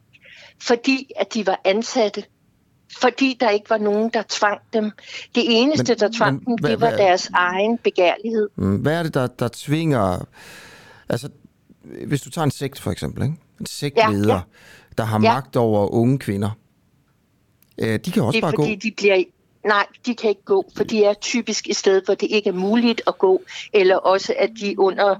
fordi 0.62 1.10
at 1.20 1.34
de 1.34 1.46
var 1.46 1.60
ansatte. 1.64 2.24
Fordi 3.00 3.36
der 3.40 3.50
ikke 3.50 3.70
var 3.70 3.78
nogen, 3.78 4.10
der 4.14 4.22
tvang 4.28 4.60
dem. 4.72 4.90
Det 5.34 5.44
eneste, 5.46 5.92
Men- 5.92 5.98
der 5.98 6.08
tvang 6.16 6.42
men 6.48 6.58
dem, 6.58 6.66
det 6.70 6.80
var 6.80 6.88
hvad- 6.88 6.98
deres 6.98 7.30
egen 7.34 7.78
begærlighed. 7.78 8.48
Mm, 8.56 8.76
Hvad 8.76 8.98
er 8.98 9.02
det, 9.02 9.14
der, 9.14 9.26
der 9.26 9.48
tvinger... 9.52 10.26
Altså, 11.08 11.28
hvis 12.06 12.20
du 12.22 12.30
tager 12.30 12.44
en 12.44 12.50
sekt 12.50 12.80
for 12.80 12.90
eksempel, 12.90 13.22
ikke? 13.22 13.34
en 13.60 13.66
sektleder, 13.66 14.28
ja, 14.28 14.34
ja. 14.34 14.40
der 14.98 15.04
har 15.04 15.20
Ja. 15.22 15.32
magt 15.34 15.56
over 15.56 15.88
unge 15.88 16.18
kvinder, 16.18 16.50
øh, 17.78 17.98
de 18.04 18.10
kan 18.10 18.22
også 18.22 18.32
Det 18.36 18.38
er 18.38 18.40
bare 18.46 18.52
fordi, 18.56 18.74
gå. 18.74 18.80
de 18.82 18.92
bliver... 18.96 19.24
Nej, 19.66 19.86
de 20.06 20.14
kan 20.14 20.30
ikke 20.30 20.44
gå, 20.44 20.70
for 20.76 20.84
de 20.84 21.04
er 21.04 21.14
typisk 21.14 21.68
et 21.68 21.76
sted, 21.76 22.02
hvor 22.04 22.14
det 22.14 22.28
ikke 22.30 22.48
er 22.48 22.54
muligt 22.54 23.02
at 23.06 23.18
gå, 23.18 23.42
eller 23.72 23.96
også 23.96 24.34
at 24.38 24.50
de 24.60 24.78
under... 24.78 25.16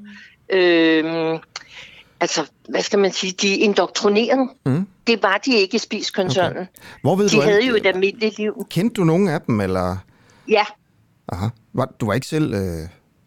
Øh, 0.51 1.39
altså, 2.21 2.47
hvad 2.69 2.83
skal 2.83 2.99
man 2.99 3.13
sige? 3.13 3.33
De 3.33 3.55
er 3.61 3.65
indoktrineret. 3.65 4.49
Mm. 4.67 4.87
Det 5.07 5.23
var 5.23 5.39
de 5.45 5.55
ikke 5.57 5.75
i 5.75 5.79
spiskoncernen. 5.79 6.57
Okay. 6.59 6.67
Hvor 7.03 7.17
ved 7.17 7.29
De 7.29 7.37
du, 7.37 7.41
havde 7.41 7.57
alt- 7.57 7.69
jo 7.69 7.75
et 7.75 7.87
almindeligt 7.87 8.39
liv. 8.39 8.67
Kendte 8.71 8.95
du 9.01 9.05
nogen 9.05 9.29
af 9.29 9.41
dem, 9.41 9.61
eller... 9.61 9.97
Ja, 10.49 10.65
Aha. 11.29 11.47
Var, 11.73 11.93
du 12.01 12.07
var 12.07 12.15
ikke 12.15 12.27
selv... 12.27 12.55
Øh... 12.55 12.61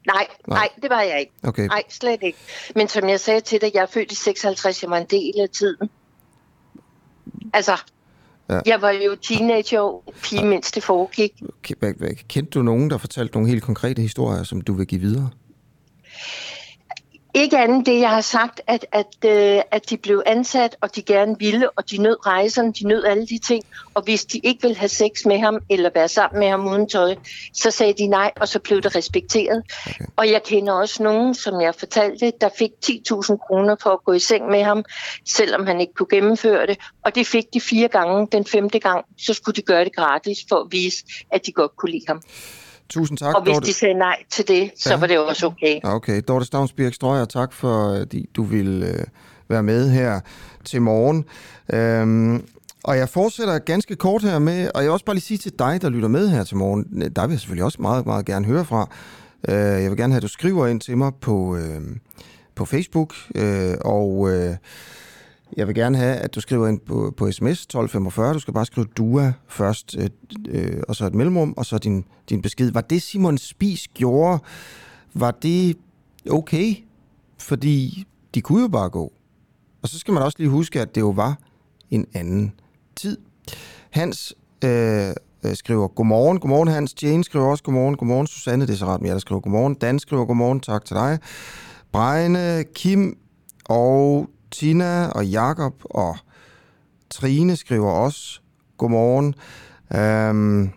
nej, 0.08 0.28
nej, 0.48 0.70
det 0.82 0.90
var 0.90 1.02
jeg 1.02 1.20
ikke. 1.20 1.32
Okay. 1.44 1.68
Nej, 1.68 1.84
slet 1.90 2.20
ikke. 2.24 2.38
Men 2.76 2.88
som 2.88 3.10
jeg 3.10 3.20
sagde 3.20 3.42
til 3.42 3.62
dig, 3.62 3.72
jeg 3.74 3.82
er 3.82 3.86
født 3.86 4.12
i 4.12 4.16
56, 4.16 4.82
jeg 4.84 4.92
var 4.92 4.98
en 4.98 5.06
del 5.10 5.34
af 5.42 5.50
tiden. 5.50 5.90
Altså, 7.54 7.78
Ja. 8.50 8.56
ja. 8.56 8.62
jeg 8.66 8.82
var 8.82 8.90
jo 8.92 9.16
teenager, 9.22 10.04
pige, 10.24 10.46
mens 10.46 10.72
det 10.72 10.84
foregik. 10.84 11.32
Kendte 12.28 12.52
du 12.60 12.62
nogen, 12.64 12.90
der 12.90 12.98
fortalte 12.98 13.34
nogle 13.34 13.50
helt 13.50 13.64
konkrete 13.64 14.02
historier, 14.02 14.44
som 14.44 14.62
du 14.62 14.74
vil 14.74 14.88
give 14.88 15.02
videre? 15.02 15.30
Ikke 17.38 17.58
andet 17.58 17.86
det, 17.86 18.00
jeg 18.00 18.10
har 18.10 18.22
sagt, 18.22 18.62
at, 18.68 18.86
at, 18.92 19.16
øh, 19.26 19.62
at 19.72 19.90
de 19.90 19.98
blev 19.98 20.24
ansat, 20.26 20.76
og 20.82 20.96
de 20.96 21.02
gerne 21.02 21.36
ville, 21.40 21.70
og 21.70 21.90
de 21.92 21.98
nød 21.98 22.26
rejserne, 22.26 22.74
de 22.74 22.88
nød 22.88 23.04
alle 23.04 23.28
de 23.28 23.38
ting. 23.48 23.64
Og 23.94 24.02
hvis 24.02 24.26
de 24.26 24.40
ikke 24.44 24.62
ville 24.62 24.78
have 24.78 24.90
sex 24.90 25.26
med 25.26 25.40
ham, 25.40 25.60
eller 25.70 25.90
være 25.94 26.08
sammen 26.08 26.40
med 26.40 26.50
ham 26.50 26.68
uden 26.68 26.90
tøj, 26.90 27.16
så 27.54 27.72
sagde 27.72 27.94
de 27.94 28.08
nej, 28.08 28.32
og 28.40 28.48
så 28.48 28.60
blev 28.60 28.82
det 28.82 28.96
respekteret. 28.96 29.64
Okay. 29.88 30.06
Og 30.16 30.32
jeg 30.32 30.44
kender 30.44 30.74
også 30.74 31.04
nogen, 31.04 31.36
som 31.36 31.62
jeg 31.62 31.76
fortalte, 31.76 32.34
der 32.42 32.50
fik 32.58 32.72
10.000 32.86 33.48
kroner 33.48 33.76
for 33.84 33.90
at 33.90 34.04
gå 34.06 34.14
i 34.14 34.20
seng 34.20 34.48
med 34.48 34.64
ham, 34.64 34.86
selvom 35.26 35.68
han 35.68 35.82
ikke 35.82 35.94
kunne 35.94 36.10
gennemføre 36.10 36.68
det. 36.68 36.78
Og 37.06 37.16
det 37.16 37.28
fik 37.28 37.46
de 37.54 37.62
fire 37.62 37.88
gange. 37.88 38.28
Den 38.32 38.46
femte 38.46 38.80
gang, 38.80 39.06
så 39.18 39.34
skulle 39.34 39.56
de 39.56 39.62
gøre 39.62 39.84
det 39.84 39.96
gratis, 39.96 40.38
for 40.50 40.56
at 40.56 40.68
vise, 40.72 41.06
at 41.32 41.46
de 41.46 41.52
godt 41.52 41.76
kunne 41.76 41.92
lide 41.92 42.06
ham. 42.08 42.22
Tusind 42.90 43.18
tak, 43.18 43.36
Og 43.36 43.44
hvis 43.44 43.54
Dorte. 43.54 43.68
de 43.68 43.74
sagde 43.74 43.94
nej 43.94 44.16
til 44.30 44.48
det, 44.48 44.72
så 44.78 44.90
Ja. 44.94 45.00
var 45.00 45.08
det 45.08 45.20
også 45.20 45.46
okay. 45.46 45.80
Okay, 45.84 46.22
Dorte 46.28 46.46
Stavnsbjerg 46.46 46.94
Strøger, 46.94 47.26
tak 47.26 47.54
for, 47.54 47.92
at 47.92 48.14
du 48.36 48.44
vil 48.44 48.84
øh, 48.84 49.04
være 49.50 49.64
med 49.64 49.90
her 49.92 50.20
til 50.66 50.82
morgen. 50.82 51.26
Øhm, 51.74 52.44
og 52.84 52.98
jeg 52.98 53.10
fortsætter 53.10 53.60
ganske 53.60 53.96
kort 53.96 54.24
her 54.24 54.40
med, 54.40 54.70
og 54.76 54.82
jeg 54.82 54.84
vil 54.88 54.92
også 54.94 55.06
bare 55.06 55.16
lige 55.16 55.24
sige 55.24 55.38
til 55.38 55.52
dig, 55.60 55.82
der 55.82 55.90
lytter 55.90 56.08
med 56.10 56.30
her 56.30 56.44
til 56.44 56.58
morgen, 56.58 56.86
øh, 57.04 57.10
dig 57.16 57.24
vil 57.28 57.34
jeg 57.34 57.40
selvfølgelig 57.40 57.64
også 57.66 57.82
meget, 57.82 58.06
meget 58.06 58.26
gerne 58.26 58.46
høre 58.46 58.66
fra. 58.66 58.90
Øh, 59.50 59.56
jeg 59.56 59.90
vil 59.90 59.98
gerne 59.98 60.14
have, 60.14 60.18
at 60.18 60.24
du 60.24 60.28
skriver 60.28 60.68
ind 60.68 60.82
til 60.82 60.98
mig 60.98 61.12
på, 61.22 61.56
øh, 61.56 61.82
på 62.56 62.66
Facebook, 62.66 63.14
øh, 63.36 63.76
og 63.86 64.30
øh, 64.32 64.56
jeg 65.58 65.68
vil 65.68 65.76
gerne 65.76 65.98
have, 65.98 66.16
at 66.16 66.36
du 66.36 66.42
skriver 66.42 66.68
ind 66.68 66.80
på, 66.80 67.14
på 67.18 67.32
sms 67.32 67.62
1245. 67.62 68.34
Du 68.34 68.40
skal 68.40 68.54
bare 68.54 68.66
skrive 68.66 68.88
DUA 68.98 69.32
først, 69.48 69.96
øh, 70.00 70.10
øh, 70.50 70.82
og 70.88 70.96
så 70.96 71.06
et 71.06 71.16
mellemrum, 71.16 71.54
og 71.58 71.66
så 71.66 71.78
din, 71.78 72.06
din 72.30 72.42
besked. 72.42 72.72
Var 72.72 72.82
det 72.82 73.02
Simon 73.02 73.38
Spis 73.38 73.88
gjorde, 73.88 74.40
var 75.14 75.32
det 75.32 75.78
okay? 76.30 76.76
Fordi 77.38 78.08
de 78.36 78.42
kunne 78.42 78.62
jo 78.62 78.68
bare 78.68 78.90
gå. 78.90 79.14
Og 79.82 79.90
så 79.90 80.00
skal 80.00 80.14
man 80.14 80.24
også 80.24 80.38
lige 80.40 80.50
huske, 80.50 80.82
at 80.82 80.96
det 80.96 81.02
jo 81.02 81.10
var 81.10 81.40
en 81.90 82.06
anden 82.14 82.54
tid. 82.96 83.18
Hans 83.90 84.36
øh, 84.64 85.10
øh 85.44 85.56
skriver 85.56 85.88
godmorgen. 85.88 86.40
Godmorgen 86.40 86.68
Hans. 86.68 87.04
Jane 87.04 87.24
skriver 87.24 87.46
også 87.46 87.64
godmorgen. 87.64 87.98
Godmorgen 87.98 88.28
Susanne. 88.28 88.68
Det 88.68 88.74
er 88.74 88.78
så 88.78 88.86
ret 88.86 89.02
jer, 89.02 89.12
der 89.12 89.20
skriver 89.20 89.42
godmorgen. 89.42 89.74
Dan 89.74 90.00
skriver 90.00 90.26
godmorgen. 90.26 90.60
Tak 90.60 90.86
til 90.86 90.96
dig. 90.96 91.20
Brejne, 91.92 92.64
Kim 92.74 93.18
og 93.66 94.30
Tina 94.52 95.08
og 95.08 95.26
Jakob 95.26 95.74
og 95.84 96.18
Trine 97.10 97.56
skriver 97.56 97.92
også 97.92 98.40
godmorgen. 98.78 99.36
Øhm, 99.96 100.70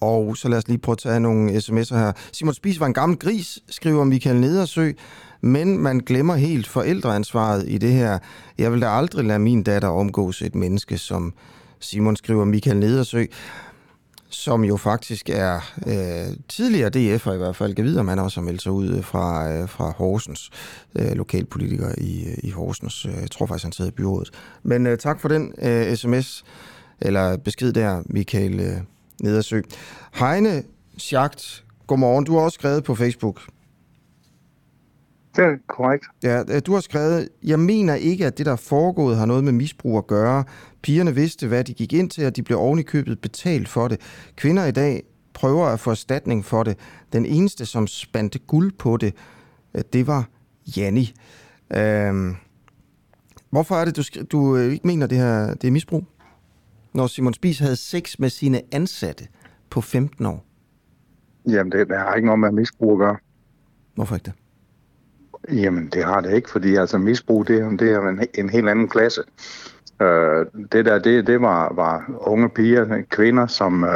og 0.00 0.36
så 0.36 0.48
lad 0.48 0.58
os 0.58 0.68
lige 0.68 0.78
prøve 0.78 0.94
at 0.94 0.98
tage 0.98 1.20
nogle 1.20 1.52
sms'er 1.52 1.96
her. 1.96 2.12
Simon 2.32 2.54
Spis 2.54 2.80
var 2.80 2.86
en 2.86 2.94
gammel 2.94 3.18
gris, 3.18 3.58
skriver 3.68 4.04
Michael 4.04 4.40
Nedersø, 4.40 4.92
men 5.40 5.78
man 5.78 5.98
glemmer 5.98 6.34
helt 6.34 6.68
forældreansvaret 6.68 7.64
i 7.68 7.78
det 7.78 7.92
her. 7.92 8.18
Jeg 8.58 8.72
vil 8.72 8.80
da 8.80 8.88
aldrig 8.88 9.24
lade 9.24 9.38
min 9.38 9.62
datter 9.62 9.88
omgås 9.88 10.42
et 10.42 10.54
menneske, 10.54 10.98
som 10.98 11.32
Simon 11.80 12.16
skriver 12.16 12.44
Michael 12.44 12.76
Nedersø, 12.76 13.24
som 14.34 14.64
jo 14.64 14.76
faktisk 14.76 15.30
er 15.30 15.72
øh, 15.86 16.36
tidligere 16.48 16.90
DF'er 16.96 17.32
i 17.32 17.36
hvert 17.36 17.56
fald. 17.56 17.74
Jeg 17.76 17.84
ved, 17.84 17.96
om 17.96 18.08
han 18.08 18.18
også 18.18 18.40
har 18.40 18.44
meldt 18.44 18.62
sig 18.62 18.72
ud 18.72 18.88
øh, 18.88 19.04
fra, 19.04 19.52
øh, 19.52 19.68
fra 19.68 19.90
Horsens, 19.90 20.50
øh, 20.98 21.12
lokalpolitiker 21.12 21.94
i, 21.98 22.24
øh, 22.28 22.34
i 22.42 22.50
Horsens. 22.50 23.06
Øh, 23.06 23.12
jeg 23.20 23.30
tror 23.30 23.46
faktisk, 23.46 23.64
han 23.64 23.72
sidder 23.72 23.90
i 23.90 23.94
byrådet. 23.94 24.30
Men 24.62 24.86
øh, 24.86 24.98
tak 24.98 25.20
for 25.20 25.28
den 25.28 25.52
øh, 25.62 25.96
sms, 25.96 26.44
eller 27.00 27.36
besked 27.36 27.72
der, 27.72 28.02
Michael 28.06 28.60
øh, 28.60 28.76
Nedersø. 29.22 29.60
Heine 30.14 30.62
Schacht, 30.98 31.64
godmorgen. 31.86 32.24
Du 32.24 32.34
har 32.36 32.40
også 32.40 32.54
skrevet 32.54 32.84
på 32.84 32.94
Facebook. 32.94 33.40
Det 35.36 35.44
er 35.44 35.56
korrekt. 35.68 36.04
Ja, 36.22 36.42
øh, 36.48 36.62
du 36.66 36.72
har 36.72 36.80
skrevet, 36.80 37.28
jeg 37.42 37.58
mener 37.60 37.94
ikke, 37.94 38.26
at 38.26 38.38
det, 38.38 38.46
der 38.46 38.52
er 38.52 38.56
foregået, 38.56 39.16
har 39.16 39.26
noget 39.26 39.44
med 39.44 39.52
misbrug 39.52 39.98
at 39.98 40.06
gøre. 40.06 40.44
Pigerne 40.82 41.14
vidste, 41.14 41.48
hvad 41.48 41.64
de 41.64 41.74
gik 41.74 41.92
ind 41.92 42.10
til, 42.10 42.26
og 42.26 42.36
de 42.36 42.42
blev 42.42 42.58
oven 42.58 42.78
i 42.78 42.82
købet 42.82 43.20
betalt 43.20 43.68
for 43.68 43.88
det. 43.88 44.00
Kvinder 44.36 44.64
i 44.64 44.70
dag 44.70 45.02
prøver 45.32 45.66
at 45.66 45.80
få 45.80 45.90
erstatning 45.90 46.44
for 46.44 46.62
det. 46.62 46.78
Den 47.12 47.26
eneste, 47.26 47.66
som 47.66 47.86
spandte 47.86 48.38
guld 48.38 48.72
på 48.72 48.96
det, 48.96 49.14
øh, 49.74 49.82
det 49.92 50.06
var 50.06 50.28
Janni. 50.76 51.14
Øhm, 51.76 52.36
hvorfor 53.50 53.74
er 53.74 53.84
det, 53.84 53.96
du, 53.96 54.02
du 54.32 54.56
øh, 54.56 54.72
ikke 54.72 54.86
mener, 54.86 55.06
det 55.06 55.18
her 55.18 55.54
det 55.54 55.68
er 55.68 55.72
misbrug? 55.72 56.04
Når 56.92 57.06
Simon 57.06 57.34
Spies 57.34 57.58
havde 57.58 57.76
sex 57.76 58.18
med 58.18 58.28
sine 58.28 58.62
ansatte 58.72 59.28
på 59.70 59.80
15 59.80 60.26
år. 60.26 60.44
Jamen, 61.48 61.72
det, 61.72 61.88
det 61.88 61.98
har 61.98 62.14
ikke 62.14 62.26
noget 62.26 62.40
med 62.40 62.50
misbrug 62.50 62.92
at 62.92 62.98
gøre. 62.98 63.16
Hvorfor 63.94 64.14
ikke 64.14 64.24
det? 64.24 64.43
Jamen, 65.52 65.88
det 65.92 66.04
har 66.04 66.20
det 66.20 66.32
ikke, 66.34 66.50
fordi 66.50 66.74
altså 66.76 66.98
misbrug, 66.98 67.48
det, 67.48 67.60
jo- 67.60 67.70
det 67.70 67.90
er 67.90 67.94
jo 67.94 68.08
en, 68.08 68.20
en 68.34 68.50
helt 68.50 68.68
anden 68.68 68.88
klasse. 68.88 69.22
Øh, 70.02 70.46
det 70.72 70.84
der, 70.84 70.98
det, 70.98 71.26
det 71.26 71.40
var, 71.40 71.72
var 71.74 72.04
unge 72.20 72.48
piger, 72.48 73.02
kvinder, 73.10 73.46
som 73.46 73.84
øh, 73.84 73.90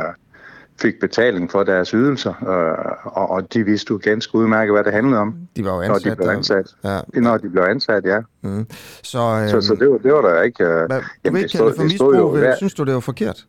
fik 0.81 0.95
betaling 1.01 1.51
for 1.51 1.63
deres 1.63 1.89
ydelser, 1.91 2.31
øh, 2.49 2.97
og, 3.05 3.31
og 3.31 3.55
de 3.55 3.65
vidste 3.65 3.91
jo 3.91 4.01
ganske 4.03 4.35
udmærket, 4.35 4.75
hvad 4.75 4.85
det 4.85 4.93
handlede 4.93 5.21
om, 5.21 5.35
De 5.57 5.65
var 5.65 5.71
jo 5.71 5.77
når 5.89 5.95
ansat. 5.95 6.11
de 6.13 6.17
blev 6.17 6.27
der- 6.29 6.33
ansat. 6.37 6.67
Ja, 6.85 7.01
Når 7.21 7.37
de 7.37 7.49
blev 7.51 7.63
ansat, 7.63 8.05
ja. 8.05 8.19
mm. 8.43 8.67
Så, 9.03 9.19
øhm, 9.19 9.49
Så, 9.49 9.61
så 9.61 9.75
det, 9.75 9.91
var, 9.91 9.99
det 9.99 10.13
var 10.13 10.21
der 10.23 10.43
ikke... 10.43 10.65
Øh, 10.65 10.87
Hvad, 10.87 11.01
jamen, 11.25 11.37
det 11.37 11.43
ikke 11.43 11.59
for 11.59 11.71
stod- 11.71 11.73
det 11.73 11.79
jo 11.79 11.85
misbrug, 11.85 12.33
vel? 12.35 12.41
hver- 12.41 12.57
Synes 12.57 12.75
du, 12.75 12.85
det 12.85 12.95
var 12.95 13.01
forkert? 13.01 13.47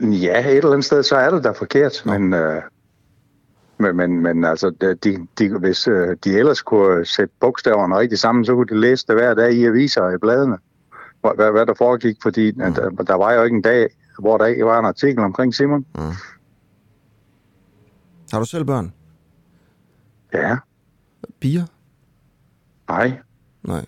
Ja, 0.00 0.48
et 0.50 0.56
eller 0.56 0.70
andet 0.72 0.84
sted, 0.84 1.02
så 1.02 1.16
er 1.16 1.30
det 1.30 1.44
da 1.44 1.50
forkert, 1.50 2.02
Nå. 2.06 2.18
men, 2.18 2.34
øh, 2.34 2.62
men, 3.82 3.96
men, 3.96 4.22
men 4.22 4.44
altså, 4.44 4.70
de, 5.04 5.26
de, 5.38 5.58
hvis 5.58 5.88
øh, 5.88 6.16
de 6.24 6.30
ellers 6.38 6.62
kunne 6.62 7.04
sætte 7.04 7.34
bogstaverne 7.40 7.98
rigtig 7.98 8.18
sammen, 8.18 8.44
så 8.44 8.54
kunne 8.54 8.66
de 8.66 8.80
læse 8.80 9.06
det 9.06 9.14
hver 9.14 9.34
dag 9.34 9.52
i 9.52 9.64
aviser 9.64 10.02
og 10.02 10.14
i 10.14 10.18
bladene, 10.18 10.58
hvad, 11.20 11.50
hvad, 11.50 11.66
der 11.66 11.74
foregik, 11.74 12.16
fordi 12.22 12.52
mm. 12.52 12.74
der, 12.74 12.90
der 12.90 13.14
var 13.14 13.32
jo 13.32 13.42
ikke 13.42 13.56
en 13.56 13.62
dag, 13.62 13.88
hvor 14.18 14.38
der 14.38 14.46
ikke 14.46 14.64
var 14.64 14.78
en 14.78 14.84
artikel 14.84 15.18
omkring 15.18 15.54
Simon. 15.54 15.86
Har 18.32 18.38
du 18.38 18.44
selv 18.44 18.64
børn? 18.64 18.92
Ja, 20.32 20.56
Piger? 21.40 21.64
nej, 22.88 23.18
Nej. 23.62 23.84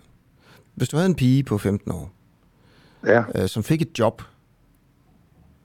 Hvis 0.75 0.89
du 0.89 0.97
havde 0.97 1.09
en 1.09 1.15
pige 1.15 1.45
på 1.45 1.59
15 1.59 1.93
år, 1.93 2.11
ja, 3.07 3.25
øh, 3.35 3.49
som 3.49 3.63
fik 3.63 3.83
et 3.83 3.99
job, 3.99 4.23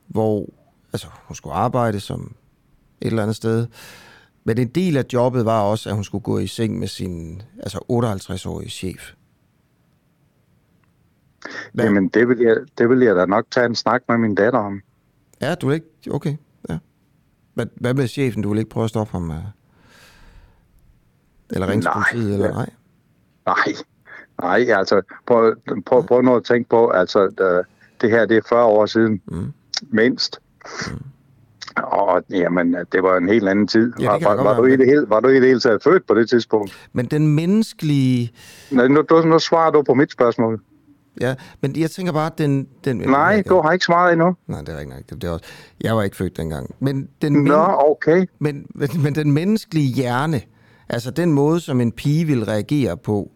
hvor 0.08 0.50
altså, 0.94 1.08
hun 1.28 1.36
skulle 1.36 1.54
arbejde 1.54 2.00
som 2.00 2.36
et 3.02 3.08
eller 3.08 3.24
andet 3.24 3.36
sted, 3.36 3.68
men 4.44 4.58
en 4.58 4.68
del 4.68 4.98
af 4.98 5.06
jobbet 5.14 5.46
var 5.46 5.62
også, 5.62 5.90
at 5.90 5.96
hun 5.96 6.04
skulle 6.04 6.22
gå 6.24 6.40
i 6.40 6.48
seng 6.48 6.80
med 6.80 6.88
sin 6.88 7.42
altså 7.60 7.78
58-årige 7.78 8.70
chef. 8.70 9.12
Hvad? 11.74 11.86
jamen 11.86 12.08
det 12.10 12.28
vil, 12.30 12.40
jeg, 12.40 12.56
det 12.78 12.90
vil 12.90 13.00
jeg 13.00 13.16
da 13.16 13.26
nok 13.26 13.46
tage 13.52 13.66
en 13.66 13.76
snak 13.76 14.02
med 14.08 14.18
min 14.18 14.36
datter 14.36 14.60
om. 14.60 14.82
Ja, 15.42 15.56
du 15.56 15.68
vil 15.68 15.74
ikke... 15.74 15.88
Okay, 16.12 16.36
ja. 16.70 16.78
Hvad, 17.54 17.66
hvad 17.76 17.94
med 17.94 18.08
chefen? 18.08 18.44
Du 18.44 18.50
vil 18.50 18.60
ikke 18.60 18.70
prøve 18.70 18.84
at 18.84 18.90
stoppe 18.90 19.12
ham? 19.12 19.32
øh? 19.32 19.38
Eller 21.50 21.68
ringe 21.68 21.82
til 21.82 21.90
politiet, 21.94 22.34
eller 22.34 22.52
nej? 22.54 22.70
Nej, 23.46 23.74
nej, 24.42 24.78
altså 24.78 25.02
prøv, 25.28 25.56
prøv, 25.86 26.08
prøv 26.08 26.22
nu 26.22 26.36
at 26.36 26.44
tænke 26.44 26.70
på, 26.70 26.90
altså 26.90 27.20
øh, 27.42 27.64
det 28.02 28.10
her 28.10 28.26
det 28.26 28.38
er 28.38 28.42
40 28.50 28.66
år 28.66 28.86
siden, 28.86 29.22
Mm. 29.26 29.52
mindst. 29.90 30.40
Og 31.84 32.24
jamen, 32.30 32.76
det 32.92 33.04
var 33.04 33.18
en 33.18 33.30
helt 33.30 33.50
anden 33.50 33.68
tid. 33.68 33.94
Ja, 34.00 34.12
var, 34.12 34.44
var, 34.44 34.56
du 34.58 34.66
i 34.66 34.76
det 34.76 34.86
hele, 34.86 35.06
var 35.08 35.20
du 35.20 35.28
i 35.28 35.36
det 35.36 35.48
hele 35.48 35.60
taget 35.60 35.84
født 35.84 36.08
på 36.08 36.14
det 36.14 36.30
tidspunkt? 36.30 36.90
Men 36.94 37.06
den 37.06 37.28
menneskelige... 37.28 38.32
Nej, 38.72 38.88
Nu, 38.88 39.02
du, 39.02 39.22
nu 39.22 39.40
svarer 39.40 39.72
du 39.72 39.82
på 39.82 39.94
mit 39.94 40.12
spørgsmål. 40.12 40.62
Ja, 41.22 41.36
men 41.62 41.76
jeg 41.76 41.92
tænker 41.92 42.14
bare, 42.14 42.32
den... 42.38 42.68
den 42.86 42.98
Nej, 42.98 43.44
du 43.50 43.62
har 43.62 43.72
ikke 43.72 43.86
svaret 43.86 44.12
endnu. 44.14 44.36
Nej, 44.48 44.60
det 44.60 44.76
er 44.76 44.80
ikke 44.80 44.92
nok. 44.92 45.02
Det, 45.10 45.22
det 45.22 45.30
også, 45.30 45.46
jeg 45.82 45.96
var 45.96 46.04
ikke 46.04 46.16
født 46.16 46.38
dengang. 46.38 46.76
Men 46.80 47.10
den, 47.22 47.34
men, 47.34 47.44
Nå, 47.44 47.66
okay. 47.78 48.26
men, 48.40 48.66
men, 48.76 48.90
men 49.04 49.16
den 49.16 49.32
menneskelige 49.32 49.94
hjerne, 49.94 50.42
altså 50.90 51.12
den 51.12 51.34
måde, 51.34 51.60
som 51.60 51.82
en 51.82 51.92
pige 51.92 52.26
vil 52.26 52.46
reagere 52.46 52.98
på, 52.98 53.32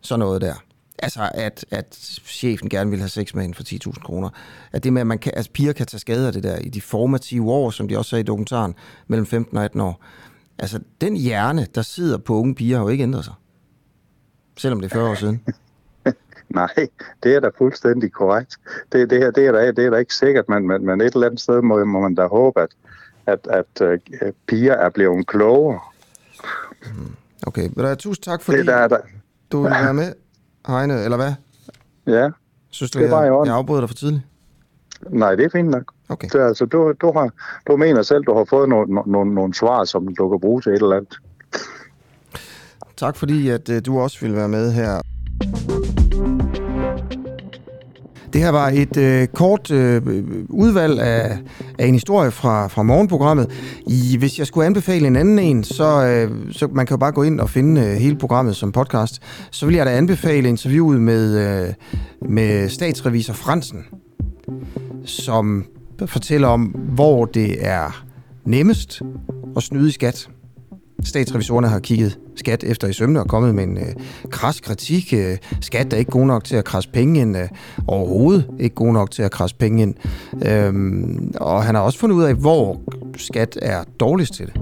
sådan 0.00 0.18
noget 0.18 0.40
der. 0.40 0.54
Altså, 0.98 1.30
at, 1.34 1.64
at 1.70 1.94
chefen 2.24 2.68
gerne 2.68 2.90
vil 2.90 2.98
have 2.98 3.08
sex 3.08 3.34
med 3.34 3.42
hende 3.42 3.56
for 3.56 3.62
10.000 3.62 4.02
kroner. 4.04 4.28
At 4.72 4.84
det 4.84 4.92
med, 4.92 5.00
at 5.00 5.06
man 5.06 5.18
kan, 5.18 5.32
altså, 5.36 5.50
piger 5.52 5.72
kan 5.72 5.86
tage 5.86 6.00
skade 6.00 6.26
af 6.26 6.32
det 6.32 6.42
der 6.42 6.56
i 6.58 6.68
de 6.68 6.80
formative 6.80 7.50
år, 7.52 7.70
som 7.70 7.88
de 7.88 7.98
også 7.98 8.08
sagde 8.08 8.20
i 8.20 8.24
dokumentaren, 8.24 8.74
mellem 9.06 9.26
15 9.26 9.58
og 9.58 9.64
18 9.64 9.80
år. 9.80 10.04
Altså, 10.58 10.80
den 11.00 11.16
hjerne, 11.16 11.66
der 11.74 11.82
sidder 11.82 12.18
på 12.18 12.34
unge 12.34 12.54
piger, 12.54 12.76
har 12.76 12.84
jo 12.84 12.88
ikke 12.88 13.02
ændret 13.02 13.24
sig. 13.24 13.34
Selvom 14.56 14.80
det 14.80 14.92
er 14.92 14.94
40 14.94 15.10
år 15.10 15.14
siden. 15.14 15.42
Nej, 16.48 16.88
det 17.22 17.34
er 17.34 17.40
da 17.40 17.50
fuldstændig 17.58 18.12
korrekt. 18.12 18.56
Det, 18.92 19.10
det 19.10 19.18
her 19.18 19.30
det 19.30 19.46
er, 19.46 19.52
da, 19.52 19.70
det 19.70 19.86
er 19.86 19.90
da 19.90 19.96
ikke 19.96 20.14
sikkert, 20.14 20.48
men, 20.48 20.66
men, 20.66 20.86
men 20.86 21.00
et 21.00 21.14
eller 21.14 21.26
andet 21.26 21.40
sted 21.40 21.62
må, 21.62 21.84
må 21.84 22.00
man 22.00 22.14
da 22.14 22.26
håbe, 22.26 22.60
at, 22.60 22.68
at, 23.26 23.46
at 23.46 24.00
uh, 24.22 24.32
piger 24.46 24.72
er 24.74 24.90
blevet 24.90 25.26
klogere. 25.26 25.80
Okay, 27.46 27.62
men 27.62 27.84
der 27.84 27.90
er 27.90 27.94
tusind 27.94 28.22
tak, 28.22 28.42
fordi 28.42 28.58
Det 28.58 28.66
der 28.66 28.74
er 28.74 28.88
der. 28.88 28.98
du 29.52 29.62
vil 29.62 29.70
være 29.70 29.94
med, 29.94 30.12
Heine, 30.66 31.04
eller 31.04 31.16
hvad? 31.16 31.32
Ja, 32.06 32.28
Synes 32.70 32.90
du, 32.90 32.98
Det 32.98 33.04
i 33.08 33.08
jeg, 33.10 33.32
orden. 33.32 33.46
jeg 33.48 33.56
afbryder 33.56 33.80
dig 33.80 33.88
for 33.90 33.94
tidligt? 33.94 34.22
nej, 35.10 35.34
det 35.34 35.44
er 35.44 35.48
fint 35.52 35.68
nok. 35.68 35.92
Okay. 36.08 36.28
Det, 36.32 36.40
er 36.40 36.46
altså, 36.46 36.64
du, 36.64 36.92
du, 37.00 37.12
har, 37.12 37.30
du 37.66 37.76
mener 37.76 38.02
selv, 38.02 38.22
du 38.24 38.34
har 38.36 38.44
fået 38.44 38.68
nogle, 38.68 38.94
nogle, 39.06 39.34
nogle 39.34 39.54
svar, 39.54 39.84
som 39.84 40.14
du 40.14 40.28
kan 40.28 40.40
bruge 40.40 40.60
til 40.62 40.72
et 40.72 40.82
eller 40.82 40.96
andet. 40.96 41.18
Tak 42.96 43.16
fordi, 43.16 43.48
at 43.48 43.68
øh, 43.68 43.82
du 43.86 43.98
også 44.00 44.20
ville 44.20 44.36
være 44.36 44.48
med 44.48 44.72
her. 44.72 45.00
Det 48.32 48.40
her 48.44 48.50
var 48.50 48.68
et 48.68 48.96
øh, 48.96 49.26
kort 49.26 49.70
øh, 49.70 50.02
udvalg 50.48 51.00
af, 51.00 51.38
af 51.78 51.86
en 51.86 51.94
historie 51.94 52.30
fra, 52.30 52.66
fra 52.66 52.82
morgenprogrammet. 52.82 53.50
I, 53.86 54.16
hvis 54.18 54.38
jeg 54.38 54.46
skulle 54.46 54.66
anbefale 54.66 55.06
en 55.06 55.16
anden 55.16 55.38
en, 55.38 55.64
så, 55.64 56.06
øh, 56.06 56.52
så 56.52 56.66
man 56.66 56.86
kan 56.86 56.94
jo 56.94 56.98
bare 56.98 57.12
gå 57.12 57.22
ind 57.22 57.40
og 57.40 57.50
finde 57.50 57.80
øh, 57.80 57.86
hele 57.86 58.16
programmet 58.16 58.56
som 58.56 58.72
podcast. 58.72 59.22
Så 59.50 59.66
vil 59.66 59.74
jeg 59.74 59.86
da 59.86 59.96
anbefale 59.96 60.48
interviewet 60.48 61.00
med, 61.00 61.38
øh, 61.38 61.74
med 62.30 62.68
statsrevisor 62.68 63.34
Fransen, 63.34 63.84
som 65.04 65.64
fortæller 66.06 66.48
om, 66.48 66.62
hvor 66.64 67.24
det 67.24 67.66
er 67.66 68.04
nemmest 68.44 69.02
at 69.56 69.62
snyde 69.62 69.88
i 69.88 69.92
skat. 69.92 70.28
Statsrevisorerne 71.04 71.68
har 71.68 71.78
kigget 71.78 72.18
skat 72.36 72.64
efter 72.64 72.88
i 72.88 72.92
sømne 72.92 73.20
og 73.20 73.28
kommet 73.28 73.54
med 73.54 73.64
en 73.64 73.78
øh, 73.78 73.94
kras 74.30 74.60
kritik. 74.60 75.12
Øh, 75.12 75.36
skat 75.60 75.92
er 75.92 75.96
ikke 75.96 76.10
god 76.10 76.26
nok 76.26 76.44
til 76.44 76.56
at 76.56 76.64
krasse 76.64 76.90
penge 76.90 77.20
ind. 77.20 77.36
Øh, 77.36 77.48
overhovedet 77.86 78.50
ikke 78.60 78.74
god 78.74 78.92
nok 78.92 79.10
til 79.10 79.22
at 79.22 79.30
krasse 79.30 79.56
penge 79.56 79.82
ind. 79.82 79.94
Øhm, 80.46 81.32
og 81.40 81.64
han 81.64 81.74
har 81.74 81.82
også 81.82 81.98
fundet 81.98 82.16
ud 82.16 82.22
af, 82.22 82.34
hvor 82.34 82.80
skat 83.16 83.58
er 83.62 83.84
dårligst 84.00 84.34
til 84.34 84.46
det. 84.46 84.54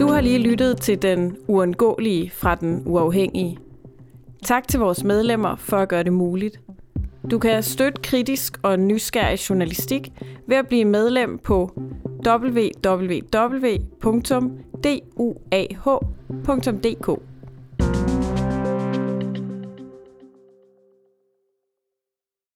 Du 0.00 0.08
har 0.08 0.20
lige 0.20 0.38
lyttet 0.38 0.80
til 0.80 1.02
den 1.02 1.36
uundgåelige 1.48 2.30
fra 2.34 2.54
den 2.54 2.82
uafhængige. 2.86 3.58
Tak 4.44 4.68
til 4.68 4.80
vores 4.80 5.04
medlemmer 5.04 5.56
for 5.56 5.76
at 5.76 5.88
gøre 5.88 6.02
det 6.02 6.12
muligt. 6.12 6.60
Du 7.30 7.38
kan 7.38 7.62
støtte 7.62 8.02
kritisk 8.02 8.58
og 8.62 8.78
nysgerrig 8.78 9.50
journalistik 9.50 10.12
ved 10.46 10.56
at 10.56 10.66
blive 10.68 10.84
medlem 10.84 11.38
på 11.38 11.80
www.duah.dk. 12.22 13.78